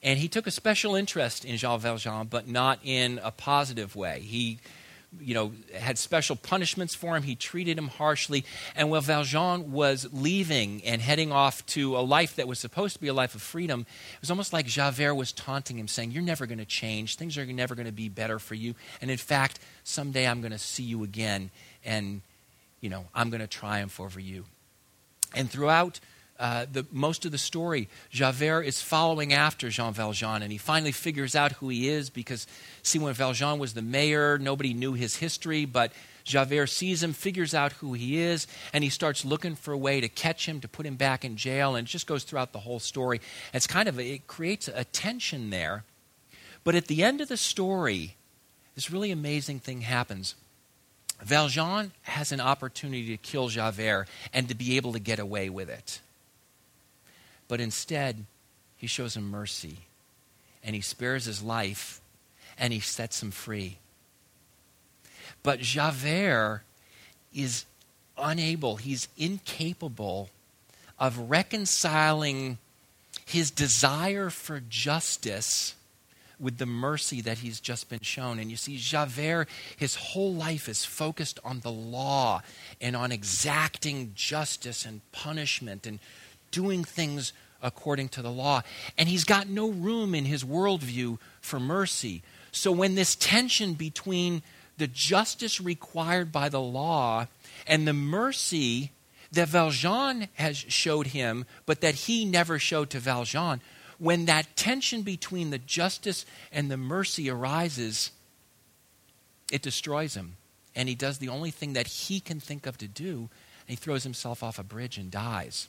And 0.06 0.20
he 0.20 0.28
took 0.28 0.46
a 0.46 0.52
special 0.52 0.94
interest 0.94 1.44
in 1.44 1.56
Jean 1.56 1.80
Valjean, 1.80 2.28
but 2.28 2.46
not 2.46 2.78
in 2.84 3.18
a 3.24 3.32
positive 3.32 3.96
way. 3.96 4.20
He 4.20 4.60
you 5.18 5.34
know, 5.34 5.52
had 5.74 5.98
special 5.98 6.36
punishments 6.36 6.94
for 6.94 7.16
him. 7.16 7.22
He 7.22 7.34
treated 7.34 7.76
him 7.76 7.88
harshly. 7.88 8.44
And 8.76 8.90
while 8.90 9.00
Valjean 9.00 9.72
was 9.72 10.06
leaving 10.12 10.84
and 10.84 11.00
heading 11.00 11.32
off 11.32 11.64
to 11.66 11.96
a 11.96 12.00
life 12.00 12.36
that 12.36 12.46
was 12.46 12.58
supposed 12.58 12.94
to 12.94 13.00
be 13.00 13.08
a 13.08 13.14
life 13.14 13.34
of 13.34 13.42
freedom, 13.42 13.80
it 14.14 14.20
was 14.20 14.30
almost 14.30 14.52
like 14.52 14.66
Javert 14.66 15.14
was 15.14 15.32
taunting 15.32 15.78
him, 15.78 15.88
saying, 15.88 16.12
You're 16.12 16.22
never 16.22 16.46
going 16.46 16.58
to 16.58 16.64
change. 16.64 17.16
Things 17.16 17.36
are 17.36 17.46
never 17.46 17.74
going 17.74 17.86
to 17.86 17.92
be 17.92 18.08
better 18.08 18.38
for 18.38 18.54
you. 18.54 18.74
And 19.00 19.10
in 19.10 19.16
fact, 19.16 19.58
someday 19.84 20.28
I'm 20.28 20.40
going 20.40 20.52
to 20.52 20.58
see 20.58 20.84
you 20.84 21.02
again, 21.02 21.50
and, 21.84 22.20
you 22.80 22.90
know, 22.90 23.06
I'm 23.14 23.30
going 23.30 23.40
to 23.40 23.46
triumph 23.46 23.98
over 24.00 24.20
you. 24.20 24.44
And 25.34 25.50
throughout 25.50 25.98
uh, 26.38 26.66
the, 26.70 26.86
most 26.92 27.24
of 27.24 27.32
the 27.32 27.38
story, 27.38 27.88
Javert 28.10 28.62
is 28.62 28.80
following 28.82 29.32
after 29.32 29.68
Jean 29.70 29.92
Valjean, 29.92 30.42
and 30.42 30.52
he 30.52 30.58
finally 30.58 30.92
figures 30.92 31.34
out 31.34 31.52
who 31.52 31.68
he 31.68 31.88
is 31.88 32.10
because, 32.10 32.46
see, 32.82 32.98
when 32.98 33.14
Valjean 33.14 33.58
was 33.58 33.74
the 33.74 33.82
mayor, 33.82 34.38
nobody 34.38 34.74
knew 34.74 34.92
his 34.92 35.16
history, 35.16 35.64
but 35.64 35.92
Javert 36.24 36.66
sees 36.66 37.02
him, 37.02 37.12
figures 37.12 37.54
out 37.54 37.72
who 37.72 37.94
he 37.94 38.18
is, 38.18 38.46
and 38.72 38.84
he 38.84 38.90
starts 38.90 39.24
looking 39.24 39.54
for 39.54 39.72
a 39.72 39.78
way 39.78 40.00
to 40.00 40.08
catch 40.08 40.46
him, 40.46 40.60
to 40.60 40.68
put 40.68 40.84
him 40.84 40.96
back 40.96 41.24
in 41.24 41.36
jail, 41.36 41.74
and 41.74 41.86
it 41.86 41.90
just 41.90 42.06
goes 42.06 42.24
throughout 42.24 42.52
the 42.52 42.60
whole 42.60 42.80
story. 42.80 43.20
It's 43.54 43.66
kind 43.66 43.88
of, 43.88 43.98
it 43.98 44.26
creates 44.26 44.68
a 44.68 44.84
tension 44.84 45.50
there. 45.50 45.84
But 46.64 46.74
at 46.74 46.88
the 46.88 47.04
end 47.04 47.20
of 47.20 47.28
the 47.28 47.36
story, 47.36 48.16
this 48.74 48.90
really 48.90 49.12
amazing 49.12 49.60
thing 49.60 49.82
happens. 49.82 50.34
Valjean 51.22 51.92
has 52.02 52.32
an 52.32 52.40
opportunity 52.40 53.08
to 53.08 53.16
kill 53.16 53.48
Javert 53.48 54.06
and 54.34 54.48
to 54.48 54.54
be 54.54 54.76
able 54.76 54.92
to 54.92 54.98
get 54.98 55.18
away 55.18 55.48
with 55.48 55.70
it 55.70 56.00
But 57.48 57.60
instead, 57.60 58.24
he 58.76 58.86
shows 58.86 59.16
him 59.16 59.30
mercy 59.30 59.78
and 60.62 60.74
he 60.74 60.80
spares 60.80 61.24
his 61.24 61.42
life 61.42 62.00
and 62.58 62.72
he 62.72 62.80
sets 62.80 63.22
him 63.22 63.30
free. 63.30 63.78
But 65.42 65.60
Javert 65.60 66.62
is 67.34 67.64
unable, 68.18 68.76
he's 68.76 69.08
incapable 69.16 70.30
of 70.98 71.30
reconciling 71.30 72.58
his 73.24 73.50
desire 73.50 74.30
for 74.30 74.60
justice 74.68 75.74
with 76.38 76.58
the 76.58 76.66
mercy 76.66 77.20
that 77.22 77.38
he's 77.38 77.60
just 77.60 77.88
been 77.88 78.00
shown. 78.00 78.38
And 78.38 78.50
you 78.50 78.56
see, 78.56 78.76
Javert, 78.76 79.48
his 79.76 79.94
whole 79.94 80.34
life 80.34 80.68
is 80.68 80.84
focused 80.84 81.38
on 81.44 81.60
the 81.60 81.70
law 81.70 82.42
and 82.80 82.94
on 82.94 83.12
exacting 83.12 84.12
justice 84.14 84.84
and 84.84 85.00
punishment 85.12 85.86
and 85.86 85.98
doing 86.50 86.84
things 86.84 87.32
according 87.62 88.08
to 88.10 88.22
the 88.22 88.30
law. 88.30 88.62
And 88.96 89.08
he's 89.08 89.24
got 89.24 89.48
no 89.48 89.70
room 89.70 90.14
in 90.14 90.24
his 90.24 90.44
worldview 90.44 91.18
for 91.40 91.58
mercy. 91.58 92.22
So 92.52 92.72
when 92.72 92.94
this 92.94 93.16
tension 93.16 93.74
between 93.74 94.42
the 94.78 94.86
justice 94.86 95.60
required 95.60 96.32
by 96.32 96.48
the 96.48 96.60
law 96.60 97.26
and 97.66 97.86
the 97.86 97.92
mercy 97.92 98.92
that 99.32 99.48
Valjean 99.48 100.28
has 100.34 100.56
showed 100.56 101.08
him, 101.08 101.44
but 101.64 101.80
that 101.80 101.94
he 101.94 102.24
never 102.24 102.58
showed 102.58 102.90
to 102.90 102.98
Valjean, 102.98 103.60
when 103.98 104.26
that 104.26 104.56
tension 104.56 105.02
between 105.02 105.50
the 105.50 105.58
justice 105.58 106.26
and 106.52 106.70
the 106.70 106.76
mercy 106.76 107.30
arises, 107.30 108.10
it 109.50 109.62
destroys 109.62 110.14
him. 110.14 110.36
And 110.74 110.88
he 110.88 110.94
does 110.94 111.18
the 111.18 111.30
only 111.30 111.50
thing 111.50 111.72
that 111.72 111.86
he 111.86 112.20
can 112.20 112.38
think 112.38 112.66
of 112.66 112.76
to 112.78 112.88
do, 112.88 113.16
and 113.18 113.28
he 113.68 113.76
throws 113.76 114.04
himself 114.04 114.42
off 114.42 114.58
a 114.58 114.62
bridge 114.62 114.98
and 114.98 115.10
dies. 115.10 115.68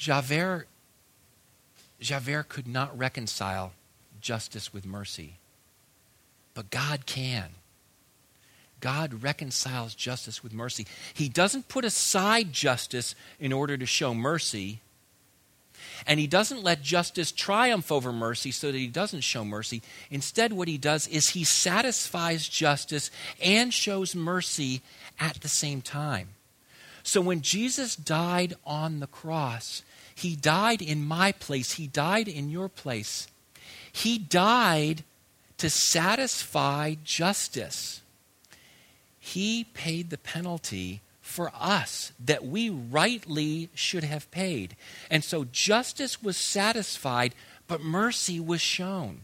Javert, 0.00 0.66
Javert 2.00 2.48
could 2.48 2.66
not 2.66 2.96
reconcile 2.98 3.74
justice 4.18 4.72
with 4.72 4.86
mercy, 4.86 5.34
but 6.54 6.70
God 6.70 7.04
can. 7.04 7.50
God 8.80 9.22
reconciles 9.22 9.94
justice 9.94 10.42
with 10.42 10.54
mercy. 10.54 10.86
He 11.12 11.28
doesn't 11.28 11.68
put 11.68 11.84
aside 11.84 12.50
justice 12.50 13.14
in 13.38 13.52
order 13.52 13.76
to 13.76 13.84
show 13.84 14.14
mercy. 14.14 14.80
And 16.06 16.18
he 16.18 16.26
doesn't 16.26 16.62
let 16.64 16.80
justice 16.80 17.30
triumph 17.30 17.92
over 17.92 18.10
mercy 18.10 18.52
so 18.52 18.72
that 18.72 18.78
he 18.78 18.86
doesn't 18.86 19.20
show 19.20 19.44
mercy. 19.44 19.82
Instead, 20.10 20.54
what 20.54 20.66
he 20.66 20.78
does 20.78 21.08
is 21.08 21.28
he 21.28 21.44
satisfies 21.44 22.48
justice 22.48 23.10
and 23.42 23.74
shows 23.74 24.14
mercy 24.14 24.80
at 25.18 25.42
the 25.42 25.48
same 25.48 25.82
time. 25.82 26.28
So 27.02 27.20
when 27.20 27.42
Jesus 27.42 27.96
died 27.96 28.54
on 28.64 29.00
the 29.00 29.06
cross, 29.06 29.82
he 30.20 30.36
died 30.36 30.82
in 30.82 31.04
my 31.04 31.32
place, 31.32 31.72
he 31.72 31.86
died 31.86 32.28
in 32.28 32.50
your 32.50 32.68
place. 32.68 33.26
He 33.92 34.18
died 34.18 35.04
to 35.58 35.68
satisfy 35.68 36.94
justice. 37.04 38.02
He 39.18 39.64
paid 39.64 40.10
the 40.10 40.18
penalty 40.18 41.00
for 41.20 41.52
us 41.58 42.12
that 42.18 42.44
we 42.44 42.70
rightly 42.70 43.68
should 43.74 44.04
have 44.04 44.30
paid. 44.30 44.76
And 45.10 45.22
so 45.22 45.46
justice 45.52 46.22
was 46.22 46.36
satisfied, 46.36 47.34
but 47.66 47.82
mercy 47.82 48.40
was 48.40 48.60
shown. 48.60 49.22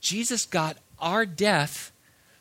Jesus 0.00 0.46
got 0.46 0.76
our 0.98 1.26
death 1.26 1.92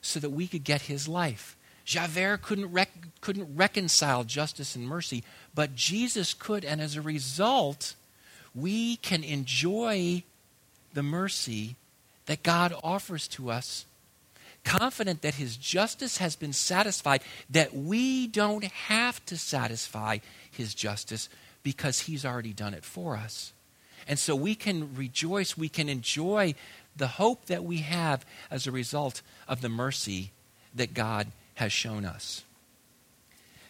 so 0.01 0.19
that 0.19 0.29
we 0.29 0.47
could 0.47 0.63
get 0.63 0.83
his 0.83 1.07
life. 1.07 1.55
Javert 1.91 2.41
couldn't, 2.41 2.71
rec- 2.71 3.19
couldn't 3.19 3.53
reconcile 3.53 4.23
justice 4.23 4.77
and 4.77 4.87
mercy, 4.87 5.25
but 5.53 5.75
Jesus 5.75 6.33
could, 6.33 6.63
and 6.63 6.79
as 6.79 6.95
a 6.95 7.01
result, 7.01 7.95
we 8.55 8.95
can 8.95 9.25
enjoy 9.25 10.23
the 10.93 11.03
mercy 11.03 11.75
that 12.27 12.43
God 12.43 12.73
offers 12.81 13.27
to 13.29 13.51
us 13.51 13.85
confident 14.63 15.21
that 15.21 15.35
his 15.35 15.57
justice 15.57 16.19
has 16.19 16.37
been 16.37 16.53
satisfied, 16.53 17.23
that 17.49 17.75
we 17.75 18.25
don't 18.25 18.63
have 18.63 19.25
to 19.25 19.35
satisfy 19.35 20.19
his 20.49 20.73
justice 20.73 21.27
because 21.61 22.01
he's 22.01 22.23
already 22.23 22.53
done 22.53 22.73
it 22.73 22.85
for 22.85 23.17
us. 23.17 23.51
And 24.07 24.17
so 24.17 24.33
we 24.33 24.55
can 24.55 24.95
rejoice, 24.95 25.57
we 25.57 25.67
can 25.67 25.89
enjoy 25.89 26.55
the 26.95 27.07
hope 27.07 27.47
that 27.47 27.65
we 27.65 27.79
have 27.79 28.25
as 28.49 28.65
a 28.65 28.71
result 28.71 29.21
of 29.45 29.59
the 29.59 29.67
mercy 29.67 30.31
that 30.73 30.93
God 30.93 31.27
has 31.61 31.71
shown 31.71 32.05
us. 32.05 32.43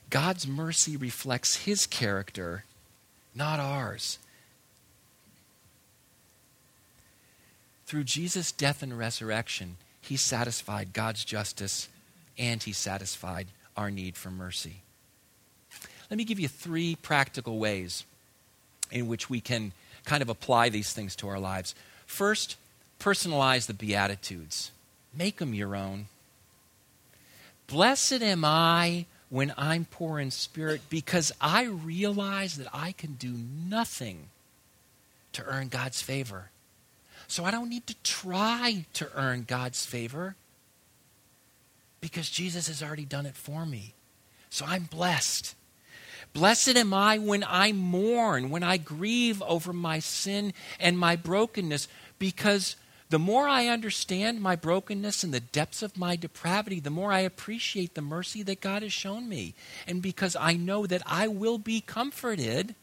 God's 0.09 0.47
mercy 0.47 0.95
reflects 0.95 1.65
his 1.65 1.85
character, 1.85 2.63
not 3.35 3.59
ours. 3.59 4.17
Through 7.85 8.05
Jesus' 8.05 8.53
death 8.53 8.81
and 8.81 8.97
resurrection, 8.97 9.75
he 9.99 10.15
satisfied 10.15 10.93
God's 10.93 11.25
justice 11.25 11.89
and 12.37 12.63
he 12.63 12.71
satisfied 12.71 13.47
our 13.75 13.91
need 13.91 14.15
for 14.15 14.31
mercy. 14.31 14.77
Let 16.09 16.15
me 16.15 16.23
give 16.23 16.39
you 16.39 16.47
three 16.47 16.95
practical 16.95 17.59
ways 17.59 18.05
in 18.89 19.09
which 19.09 19.29
we 19.29 19.41
can 19.41 19.73
kind 20.05 20.21
of 20.21 20.29
apply 20.29 20.69
these 20.69 20.93
things 20.93 21.13
to 21.17 21.27
our 21.27 21.39
lives. 21.41 21.75
First, 22.05 22.55
personalize 23.01 23.65
the 23.65 23.73
Beatitudes, 23.73 24.71
make 25.13 25.39
them 25.39 25.53
your 25.53 25.75
own. 25.75 26.05
Blessed 27.71 28.21
am 28.21 28.43
I 28.43 29.05
when 29.29 29.53
I'm 29.57 29.85
poor 29.85 30.19
in 30.19 30.29
spirit 30.29 30.81
because 30.89 31.31
I 31.39 31.63
realize 31.63 32.57
that 32.57 32.67
I 32.73 32.91
can 32.91 33.13
do 33.13 33.33
nothing 33.33 34.27
to 35.31 35.45
earn 35.45 35.69
God's 35.69 36.01
favor. 36.01 36.49
So 37.29 37.45
I 37.45 37.51
don't 37.51 37.69
need 37.69 37.87
to 37.87 37.95
try 38.03 38.85
to 38.95 39.09
earn 39.15 39.45
God's 39.47 39.85
favor 39.85 40.35
because 42.01 42.29
Jesus 42.29 42.67
has 42.67 42.83
already 42.83 43.05
done 43.05 43.25
it 43.25 43.37
for 43.37 43.65
me. 43.65 43.93
So 44.49 44.65
I'm 44.67 44.83
blessed. 44.83 45.55
Blessed 46.33 46.75
am 46.75 46.93
I 46.93 47.19
when 47.19 47.45
I 47.47 47.71
mourn, 47.71 48.49
when 48.49 48.63
I 48.63 48.75
grieve 48.75 49.41
over 49.43 49.71
my 49.71 49.99
sin 49.99 50.51
and 50.77 50.99
my 50.99 51.15
brokenness, 51.15 51.87
because 52.19 52.75
the 53.11 53.19
more 53.19 53.45
I 53.45 53.67
understand 53.67 54.41
my 54.41 54.55
brokenness 54.55 55.21
and 55.21 55.33
the 55.33 55.41
depths 55.41 55.83
of 55.83 55.97
my 55.97 56.15
depravity, 56.15 56.79
the 56.79 56.89
more 56.89 57.11
I 57.11 57.19
appreciate 57.19 57.93
the 57.93 58.01
mercy 58.01 58.41
that 58.43 58.61
God 58.61 58.83
has 58.83 58.93
shown 58.93 59.27
me. 59.27 59.53
And 59.85 60.01
because 60.01 60.37
I 60.39 60.53
know 60.53 60.87
that 60.87 61.03
I 61.05 61.27
will 61.27 61.57
be 61.57 61.81
comforted 61.81 62.73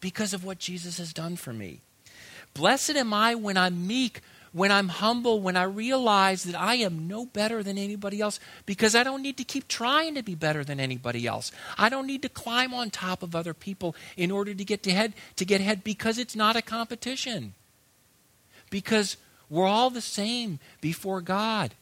because 0.00 0.32
of 0.32 0.46
what 0.46 0.58
Jesus 0.58 0.96
has 0.96 1.12
done 1.12 1.36
for 1.36 1.52
me. 1.52 1.80
Blessed 2.54 2.96
am 2.96 3.12
I 3.12 3.34
when 3.34 3.58
I'm 3.58 3.86
meek, 3.86 4.22
when 4.52 4.72
I'm 4.72 4.88
humble, 4.88 5.42
when 5.42 5.58
I 5.58 5.64
realize 5.64 6.44
that 6.44 6.58
I 6.58 6.76
am 6.76 7.06
no 7.06 7.26
better 7.26 7.62
than 7.62 7.76
anybody 7.76 8.18
else 8.22 8.40
because 8.64 8.94
I 8.94 9.04
don't 9.04 9.20
need 9.20 9.36
to 9.36 9.44
keep 9.44 9.68
trying 9.68 10.14
to 10.14 10.22
be 10.22 10.34
better 10.34 10.64
than 10.64 10.80
anybody 10.80 11.26
else. 11.26 11.52
I 11.76 11.90
don't 11.90 12.06
need 12.06 12.22
to 12.22 12.30
climb 12.30 12.72
on 12.72 12.88
top 12.88 13.22
of 13.22 13.36
other 13.36 13.52
people 13.52 13.94
in 14.16 14.30
order 14.30 14.54
to 14.54 14.64
get 14.64 14.82
to 14.84 14.90
head 14.90 15.12
to 15.36 15.44
get 15.44 15.60
ahead 15.60 15.84
because 15.84 16.16
it's 16.16 16.34
not 16.34 16.56
a 16.56 16.62
competition. 16.62 17.52
Because 18.70 19.18
we're 19.50 19.66
all 19.66 19.90
the 19.90 20.00
same 20.00 20.58
before 20.80 21.20
God. 21.20 21.74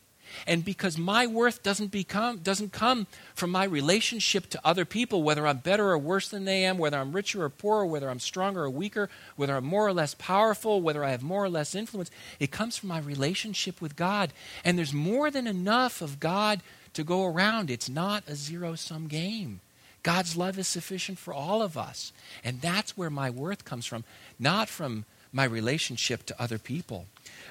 And 0.46 0.64
because 0.64 0.98
my 0.98 1.26
worth 1.26 1.62
doesn't 1.62 1.90
become 1.90 2.38
doesn't 2.38 2.72
come 2.72 3.07
from 3.35 3.50
my 3.50 3.64
relationship 3.64 4.48
to 4.50 4.61
other 4.64 4.85
people, 4.85 5.22
whether 5.22 5.46
I'm 5.46 5.59
better 5.59 5.90
or 5.90 5.98
worse 5.98 6.28
than 6.28 6.44
they 6.44 6.64
am, 6.64 6.78
whether 6.78 6.98
I'm 6.98 7.12
richer 7.12 7.44
or 7.44 7.48
poorer, 7.48 7.87
whether 7.87 8.11
I'm 8.11 8.20
stronger 8.20 8.64
or 8.64 8.70
weaker, 8.70 9.09
whether 9.37 9.57
I'm 9.57 9.64
more 9.64 9.87
or 9.87 9.92
less 9.92 10.14
powerful, 10.14 10.81
whether 10.81 11.04
I 11.04 11.11
have 11.11 11.22
more 11.22 11.44
or 11.44 11.48
less 11.48 11.74
influence, 11.74 12.11
it 12.38 12.50
comes 12.50 12.76
from 12.76 12.88
my 12.88 12.98
relationship 12.98 13.81
with 13.81 13.96
God. 13.96 14.33
And 14.64 14.76
there's 14.76 14.92
more 14.92 15.31
than 15.31 15.46
enough 15.46 16.02
of 16.02 16.20
God 16.20 16.61
to 16.94 17.04
go 17.04 17.24
around. 17.24 17.70
It's 17.70 17.88
not 17.88 18.24
a 18.26 18.35
zero 18.35 18.74
sum 18.74 19.07
game. 19.07 19.61
God's 20.02 20.37
love 20.37 20.59
is 20.59 20.68
sufficient 20.68 21.18
for 21.18 21.35
all 21.35 21.61
of 21.61 21.76
us. 21.76 22.12
And 22.44 22.61
that's 22.61 22.96
where 22.96 23.11
my 23.11 23.31
worth 23.31 23.64
comes 23.64 23.85
from, 23.85 24.04
not 24.38 24.68
from 24.68 25.04
my 25.33 25.45
relationship 25.45 26.25
to 26.27 26.43
other 26.43 26.59
people. 26.59 27.07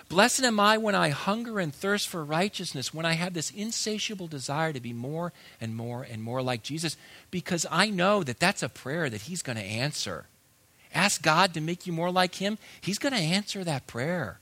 Blessed 0.09 0.43
am 0.43 0.59
I 0.59 0.77
when 0.77 0.95
I 0.95 1.09
hunger 1.09 1.59
and 1.59 1.73
thirst 1.73 2.07
for 2.07 2.23
righteousness, 2.23 2.93
when 2.93 3.05
I 3.05 3.13
have 3.13 3.33
this 3.33 3.51
insatiable 3.51 4.27
desire 4.27 4.71
to 4.71 4.79
be 4.79 4.93
more 4.93 5.33
and 5.59 5.75
more 5.75 6.03
and 6.03 6.23
more 6.23 6.41
like 6.41 6.63
Jesus, 6.63 6.95
because 7.29 7.65
I 7.69 7.89
know 7.89 8.23
that 8.23 8.39
that's 8.39 8.63
a 8.63 8.69
prayer 8.69 9.09
that 9.09 9.23
He's 9.23 9.41
going 9.41 9.57
to 9.57 9.63
answer. 9.63 10.25
Ask 10.93 11.21
God 11.21 11.53
to 11.53 11.61
make 11.61 11.85
you 11.85 11.93
more 11.93 12.11
like 12.11 12.35
Him, 12.35 12.57
He's 12.79 12.99
going 12.99 13.13
to 13.13 13.19
answer 13.19 13.63
that 13.63 13.87
prayer. 13.87 14.39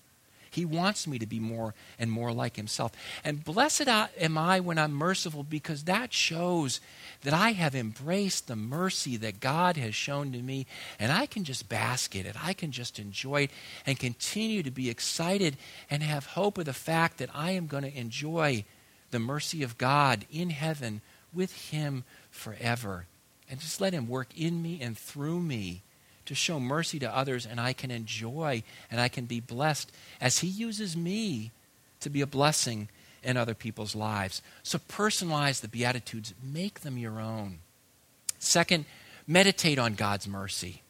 He 0.56 0.66
wants 0.66 1.06
me 1.06 1.20
to 1.20 1.26
be 1.26 1.40
more 1.40 1.76
and 2.00 2.10
more 2.12 2.32
like 2.32 2.56
Himself. 2.56 2.94
And 3.24 3.44
blessed 3.44 3.88
am 3.88 4.38
I 4.38 4.60
when 4.60 4.78
I'm 4.78 4.94
merciful, 4.94 5.44
because 5.44 5.84
that 5.84 6.14
shows 6.14 6.80
that 7.22 7.34
I 7.34 7.52
have 7.52 7.76
embraced 7.76 8.48
the 8.48 8.56
mercy 8.56 9.18
that 9.18 9.40
God 9.40 9.78
has 9.78 9.94
shown 9.94 10.32
to 10.32 10.40
me, 10.40 10.66
and 11.00 11.12
I 11.12 11.26
can 11.26 11.44
just 11.44 11.70
bask 11.70 12.16
in 12.16 12.26
it. 12.26 12.36
I 12.42 12.54
can 12.54 12.72
just 12.72 13.00
enjoy 13.00 13.44
it 13.44 13.52
and 13.86 14.00
continue 14.00 14.64
to 14.64 14.72
be 14.72 14.90
excited 14.90 15.58
and 15.90 16.02
have 16.02 16.26
hope 16.26 16.58
of 16.58 16.66
the 16.66 16.74
fact 16.74 17.18
that 17.18 17.30
I 17.34 17.52
am 17.52 17.68
going 17.68 17.84
to 17.84 18.00
enjoy 18.00 18.66
the 19.12 19.20
mercy 19.20 19.64
of 19.64 19.78
God 19.78 20.26
in 20.32 20.50
heaven 20.50 21.02
with 21.34 21.70
Him 21.70 22.04
forever. 22.32 23.06
And 23.50 23.60
just 23.60 23.80
let 23.80 23.94
Him 23.94 24.08
work 24.08 24.30
in 24.38 24.62
me 24.62 24.80
and 24.82 24.98
through 24.98 25.40
me 25.40 25.84
to 26.26 26.36
show 26.36 26.60
mercy 26.60 27.00
to 27.00 27.16
others, 27.16 27.46
and 27.46 27.60
I 27.60 27.74
can 27.74 27.92
enjoy 27.92 28.64
and 28.92 29.00
I 29.00 29.08
can 29.08 29.26
be 29.26 29.40
blessed 29.40 29.92
as 30.20 30.40
He 30.40 30.48
uses 30.48 30.96
me 30.98 31.52
to 32.00 32.10
be 32.10 32.22
a 32.22 32.28
blessing 32.28 32.90
in 33.24 33.38
other 33.38 33.54
people's 33.54 33.96
lives. 33.96 34.42
So 34.64 34.78
personalize 34.78 35.62
the 35.62 35.68
Beatitudes, 35.68 36.34
make 36.44 36.82
them 36.82 36.98
your 36.98 37.20
own. 37.20 37.60
Second, 38.40 38.86
meditate 39.28 39.80
on 39.80 39.96
God's 39.96 40.28
mercy. 40.28 40.84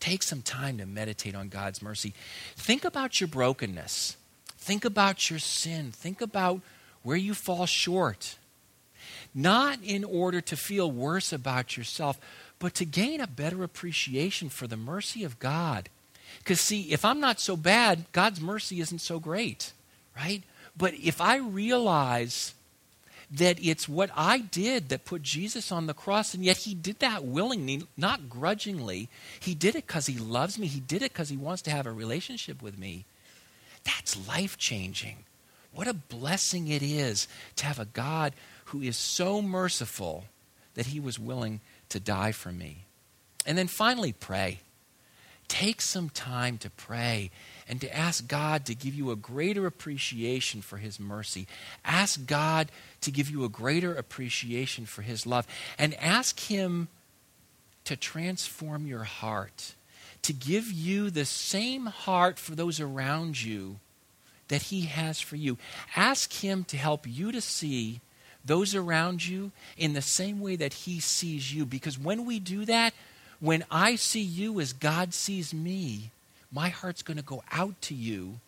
Take 0.00 0.24
some 0.24 0.42
time 0.42 0.78
to 0.78 0.86
meditate 0.86 1.36
on 1.36 1.48
God's 1.48 1.80
mercy. 1.80 2.12
Think 2.56 2.84
about 2.84 3.20
your 3.20 3.28
brokenness. 3.28 4.16
Think 4.58 4.84
about 4.84 5.30
your 5.30 5.38
sin. 5.38 5.92
Think 5.92 6.20
about 6.20 6.60
where 7.02 7.16
you 7.16 7.34
fall 7.34 7.66
short. 7.66 8.36
Not 9.34 9.78
in 9.82 10.02
order 10.04 10.40
to 10.40 10.56
feel 10.56 10.90
worse 10.90 11.32
about 11.32 11.76
yourself, 11.76 12.18
but 12.62 12.74
to 12.74 12.84
gain 12.84 13.20
a 13.20 13.26
better 13.26 13.64
appreciation 13.64 14.48
for 14.48 14.68
the 14.68 14.76
mercy 14.76 15.24
of 15.24 15.40
God. 15.40 15.88
Because, 16.38 16.60
see, 16.60 16.92
if 16.92 17.04
I'm 17.04 17.18
not 17.18 17.40
so 17.40 17.56
bad, 17.56 18.04
God's 18.12 18.40
mercy 18.40 18.80
isn't 18.80 19.00
so 19.00 19.18
great, 19.18 19.72
right? 20.16 20.44
But 20.76 20.94
if 20.94 21.20
I 21.20 21.38
realize 21.38 22.54
that 23.32 23.58
it's 23.60 23.88
what 23.88 24.10
I 24.14 24.38
did 24.38 24.90
that 24.90 25.04
put 25.04 25.22
Jesus 25.22 25.72
on 25.72 25.88
the 25.88 25.92
cross, 25.92 26.34
and 26.34 26.44
yet 26.44 26.58
he 26.58 26.72
did 26.72 27.00
that 27.00 27.24
willingly, 27.24 27.82
not 27.96 28.28
grudgingly. 28.28 29.08
He 29.40 29.56
did 29.56 29.74
it 29.74 29.88
because 29.88 30.06
he 30.06 30.16
loves 30.16 30.56
me, 30.56 30.68
he 30.68 30.78
did 30.78 31.02
it 31.02 31.12
because 31.12 31.30
he 31.30 31.36
wants 31.36 31.62
to 31.62 31.72
have 31.72 31.86
a 31.86 31.92
relationship 31.92 32.62
with 32.62 32.78
me. 32.78 33.06
That's 33.82 34.28
life 34.28 34.56
changing. 34.56 35.24
What 35.74 35.88
a 35.88 35.94
blessing 35.94 36.68
it 36.68 36.82
is 36.82 37.26
to 37.56 37.66
have 37.66 37.80
a 37.80 37.86
God 37.86 38.34
who 38.66 38.82
is 38.82 38.96
so 38.96 39.42
merciful 39.42 40.26
that 40.74 40.86
he 40.86 41.00
was 41.00 41.18
willing 41.18 41.60
to 41.92 42.00
die 42.00 42.32
for 42.32 42.52
me. 42.52 42.84
And 43.46 43.56
then 43.56 43.68
finally, 43.68 44.12
pray. 44.12 44.60
Take 45.48 45.82
some 45.82 46.08
time 46.08 46.56
to 46.58 46.70
pray 46.70 47.30
and 47.68 47.80
to 47.80 47.96
ask 47.96 48.26
God 48.26 48.64
to 48.66 48.74
give 48.74 48.94
you 48.94 49.10
a 49.10 49.16
greater 49.16 49.66
appreciation 49.66 50.62
for 50.62 50.78
His 50.78 50.98
mercy. 50.98 51.46
Ask 51.84 52.26
God 52.26 52.70
to 53.02 53.10
give 53.10 53.28
you 53.28 53.44
a 53.44 53.48
greater 53.48 53.94
appreciation 53.94 54.86
for 54.86 55.02
His 55.02 55.26
love. 55.26 55.46
And 55.78 55.94
ask 55.94 56.40
Him 56.40 56.88
to 57.84 57.96
transform 57.96 58.86
your 58.86 59.04
heart, 59.04 59.74
to 60.22 60.32
give 60.32 60.72
you 60.72 61.10
the 61.10 61.26
same 61.26 61.86
heart 61.86 62.38
for 62.38 62.54
those 62.54 62.80
around 62.80 63.42
you 63.42 63.76
that 64.48 64.62
He 64.62 64.82
has 64.82 65.20
for 65.20 65.36
you. 65.36 65.58
Ask 65.96 66.32
Him 66.32 66.64
to 66.64 66.76
help 66.76 67.06
you 67.06 67.30
to 67.32 67.40
see 67.40 68.00
those 68.44 68.74
around 68.74 69.26
you 69.26 69.52
in 69.76 69.92
the 69.92 70.02
same 70.02 70.40
way 70.40 70.56
that 70.56 70.72
He 70.72 71.00
sees 71.00 71.54
you. 71.54 71.64
Because 71.64 71.98
when 71.98 72.26
we 72.26 72.38
do 72.38 72.64
that, 72.64 72.94
when 73.40 73.64
I 73.70 73.96
see 73.96 74.22
you 74.22 74.60
as 74.60 74.72
God 74.72 75.14
sees 75.14 75.52
me, 75.52 76.10
my 76.52 76.68
heart's 76.68 77.02
going 77.02 77.16
to 77.16 77.22
go 77.22 77.42
out 77.50 77.80
to 77.82 77.94
you 77.94 78.40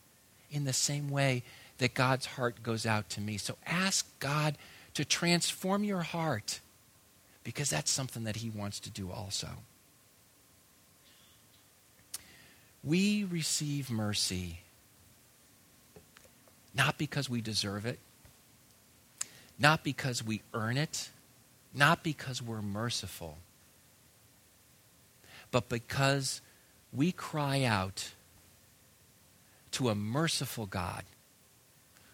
in 0.51 0.65
the 0.65 0.73
same 0.73 1.11
way 1.11 1.43
that 1.79 1.95
God's 1.95 2.27
heart 2.27 2.63
goes 2.63 2.87
out 2.87 3.09
to 3.11 3.21
me. 3.21 3.39
So 3.39 3.57
ask 3.67 4.07
God 4.21 4.57
to 4.95 5.05
transform 5.05 5.83
your 5.85 6.03
heart 6.03 6.61
because 7.43 7.71
that's 7.71 7.91
something 7.91 8.25
that 8.25 8.37
He 8.37 8.51
wants 8.51 8.81
to 8.81 8.91
do 8.91 9.11
also. 9.11 9.49
We 12.83 13.25
receive 13.25 13.91
mercy 13.91 14.61
not 16.75 16.99
because 16.99 17.31
we 17.31 17.41
deserve 17.41 17.87
it, 17.87 17.99
not 19.59 19.85
because 19.85 20.25
we 20.25 20.43
earn 20.53 20.77
it, 20.77 21.11
not 21.73 22.03
because 22.03 22.43
we're 22.43 22.63
merciful, 22.63 23.39
but 25.51 25.69
because 25.69 26.41
we 26.93 27.13
cry 27.13 27.63
out 27.65 28.13
to 29.73 29.89
a 29.89 29.95
merciful 29.95 30.67
God 30.67 31.05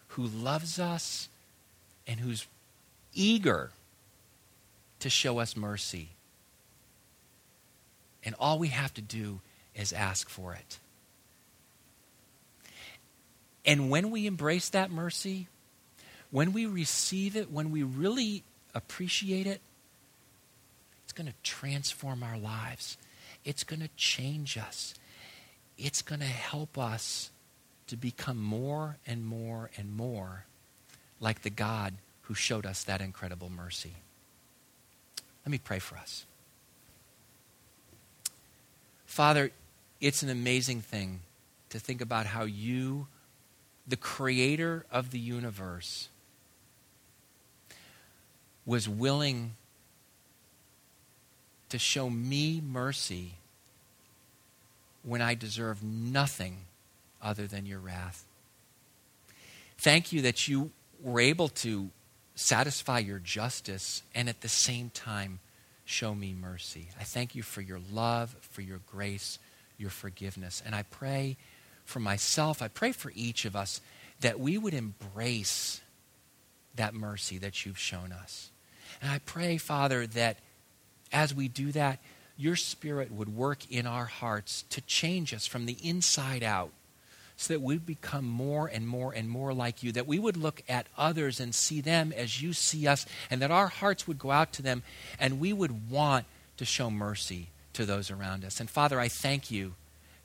who 0.09 0.23
loves 0.23 0.79
us 0.79 1.29
and 2.07 2.19
who's 2.19 2.47
eager 3.13 3.71
to 4.99 5.09
show 5.09 5.39
us 5.39 5.55
mercy. 5.55 6.09
And 8.23 8.35
all 8.39 8.59
we 8.59 8.69
have 8.69 8.93
to 8.95 9.01
do 9.01 9.39
is 9.75 9.93
ask 9.93 10.29
for 10.29 10.53
it. 10.53 10.79
And 13.65 13.89
when 13.89 14.11
we 14.11 14.25
embrace 14.25 14.69
that 14.69 14.91
mercy, 14.91 15.47
when 16.31 16.53
we 16.53 16.65
receive 16.65 17.35
it, 17.35 17.51
when 17.51 17.71
we 17.71 17.83
really 17.83 18.43
appreciate 18.73 19.45
it, 19.45 19.61
it's 21.03 21.13
going 21.13 21.27
to 21.27 21.35
transform 21.43 22.23
our 22.23 22.37
lives. 22.37 22.97
It's 23.43 23.63
going 23.63 23.81
to 23.81 23.89
change 23.97 24.57
us. 24.57 24.95
It's 25.77 26.01
going 26.01 26.21
to 26.21 26.25
help 26.25 26.77
us 26.77 27.31
to 27.87 27.97
become 27.97 28.41
more 28.41 28.97
and 29.05 29.25
more 29.25 29.69
and 29.77 29.95
more 29.95 30.45
like 31.19 31.41
the 31.41 31.49
God 31.49 31.95
who 32.23 32.33
showed 32.33 32.65
us 32.65 32.83
that 32.85 33.01
incredible 33.01 33.49
mercy. 33.49 33.95
Let 35.45 35.51
me 35.51 35.57
pray 35.57 35.79
for 35.79 35.97
us. 35.97 36.25
Father, 39.05 39.51
it's 39.99 40.23
an 40.23 40.29
amazing 40.29 40.79
thing 40.79 41.19
to 41.69 41.79
think 41.79 41.99
about 41.99 42.27
how 42.27 42.43
you, 42.43 43.07
the 43.85 43.97
creator 43.97 44.85
of 44.89 45.11
the 45.11 45.19
universe, 45.19 46.07
was 48.65 48.87
willing 48.87 49.55
to 51.69 51.79
show 51.79 52.09
me 52.09 52.61
mercy 52.61 53.35
when 55.03 55.21
I 55.21 55.35
deserve 55.35 55.83
nothing 55.83 56.57
other 57.21 57.47
than 57.47 57.65
your 57.65 57.79
wrath. 57.79 58.25
Thank 59.77 60.11
you 60.11 60.21
that 60.23 60.47
you 60.47 60.71
were 61.01 61.19
able 61.19 61.47
to 61.49 61.89
satisfy 62.35 62.99
your 62.99 63.19
justice 63.19 64.03
and 64.13 64.29
at 64.29 64.41
the 64.41 64.49
same 64.49 64.89
time 64.91 65.39
show 65.85 66.13
me 66.13 66.33
mercy. 66.39 66.89
I 66.99 67.03
thank 67.03 67.35
you 67.35 67.43
for 67.43 67.61
your 67.61 67.79
love, 67.91 68.35
for 68.51 68.61
your 68.61 68.79
grace, 68.91 69.39
your 69.77 69.89
forgiveness. 69.89 70.61
And 70.65 70.75
I 70.75 70.83
pray 70.83 71.37
for 71.83 71.99
myself, 71.99 72.61
I 72.61 72.67
pray 72.67 72.91
for 72.91 73.11
each 73.15 73.45
of 73.45 73.55
us 73.55 73.81
that 74.21 74.39
we 74.39 74.57
would 74.57 74.73
embrace 74.73 75.81
that 76.75 76.93
mercy 76.93 77.39
that 77.39 77.65
you've 77.65 77.79
shown 77.79 78.11
us. 78.11 78.50
And 79.01 79.11
I 79.11 79.19
pray, 79.19 79.57
Father, 79.57 80.07
that 80.07 80.37
as 81.11 81.33
we 81.33 81.47
do 81.47 81.71
that, 81.73 81.99
your 82.37 82.55
Spirit 82.55 83.11
would 83.11 83.35
work 83.35 83.69
in 83.69 83.85
our 83.85 84.05
hearts 84.05 84.63
to 84.71 84.81
change 84.81 85.33
us 85.33 85.45
from 85.45 85.65
the 85.65 85.77
inside 85.83 86.43
out 86.43 86.71
so 87.37 87.53
that 87.53 87.61
we 87.61 87.77
become 87.77 88.25
more 88.25 88.67
and 88.67 88.87
more 88.87 89.13
and 89.13 89.29
more 89.29 89.53
like 89.53 89.81
you, 89.83 89.91
that 89.91 90.07
we 90.07 90.19
would 90.19 90.37
look 90.37 90.61
at 90.69 90.85
others 90.97 91.39
and 91.39 91.55
see 91.55 91.81
them 91.81 92.13
as 92.15 92.41
you 92.41 92.53
see 92.53 92.87
us, 92.87 93.05
and 93.29 93.41
that 93.41 93.51
our 93.51 93.67
hearts 93.67 94.07
would 94.07 94.19
go 94.19 94.31
out 94.31 94.53
to 94.53 94.61
them 94.61 94.83
and 95.19 95.39
we 95.39 95.51
would 95.51 95.89
want 95.89 96.25
to 96.57 96.65
show 96.65 96.91
mercy 96.91 97.47
to 97.73 97.85
those 97.85 98.11
around 98.11 98.45
us. 98.45 98.59
And 98.59 98.69
Father, 98.69 98.99
I 98.99 99.07
thank 99.07 99.49
you 99.49 99.73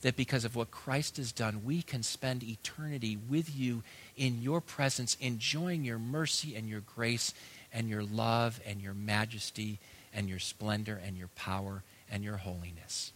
that 0.02 0.16
because 0.16 0.44
of 0.44 0.55
what 0.55 0.70
Christ 0.70 1.16
has 1.16 1.33
done, 1.33 1.64
we 1.64 1.81
can 1.81 2.02
spend 2.02 2.42
eternity 2.42 3.16
with 3.29 3.57
you 3.57 3.83
in 4.16 4.42
your 4.42 4.61
presence, 4.61 5.16
enjoying 5.20 5.85
your 5.85 5.98
mercy 5.98 6.55
and 6.55 6.68
your 6.68 6.81
grace 6.81 7.33
and 7.76 7.90
your 7.90 8.02
love 8.02 8.58
and 8.66 8.80
your 8.80 8.94
majesty 8.94 9.78
and 10.14 10.30
your 10.30 10.38
splendor 10.38 10.98
and 11.04 11.16
your 11.16 11.28
power 11.28 11.82
and 12.10 12.24
your 12.24 12.38
holiness. 12.38 13.12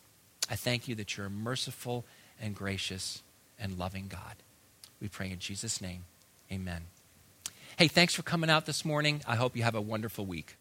I 0.50 0.56
thank 0.56 0.86
you 0.86 0.94
that 0.96 1.16
you're 1.16 1.26
a 1.26 1.30
merciful 1.30 2.04
and 2.38 2.54
gracious 2.54 3.22
and 3.58 3.78
loving 3.78 4.08
God. 4.08 4.36
We 5.00 5.08
pray 5.08 5.30
in 5.30 5.38
Jesus' 5.38 5.80
name. 5.80 6.04
Amen. 6.52 6.82
Hey, 7.78 7.88
thanks 7.88 8.14
for 8.14 8.22
coming 8.22 8.50
out 8.50 8.66
this 8.66 8.84
morning. 8.84 9.22
I 9.26 9.36
hope 9.36 9.56
you 9.56 9.62
have 9.62 9.74
a 9.74 9.80
wonderful 9.80 10.26
week. 10.26 10.56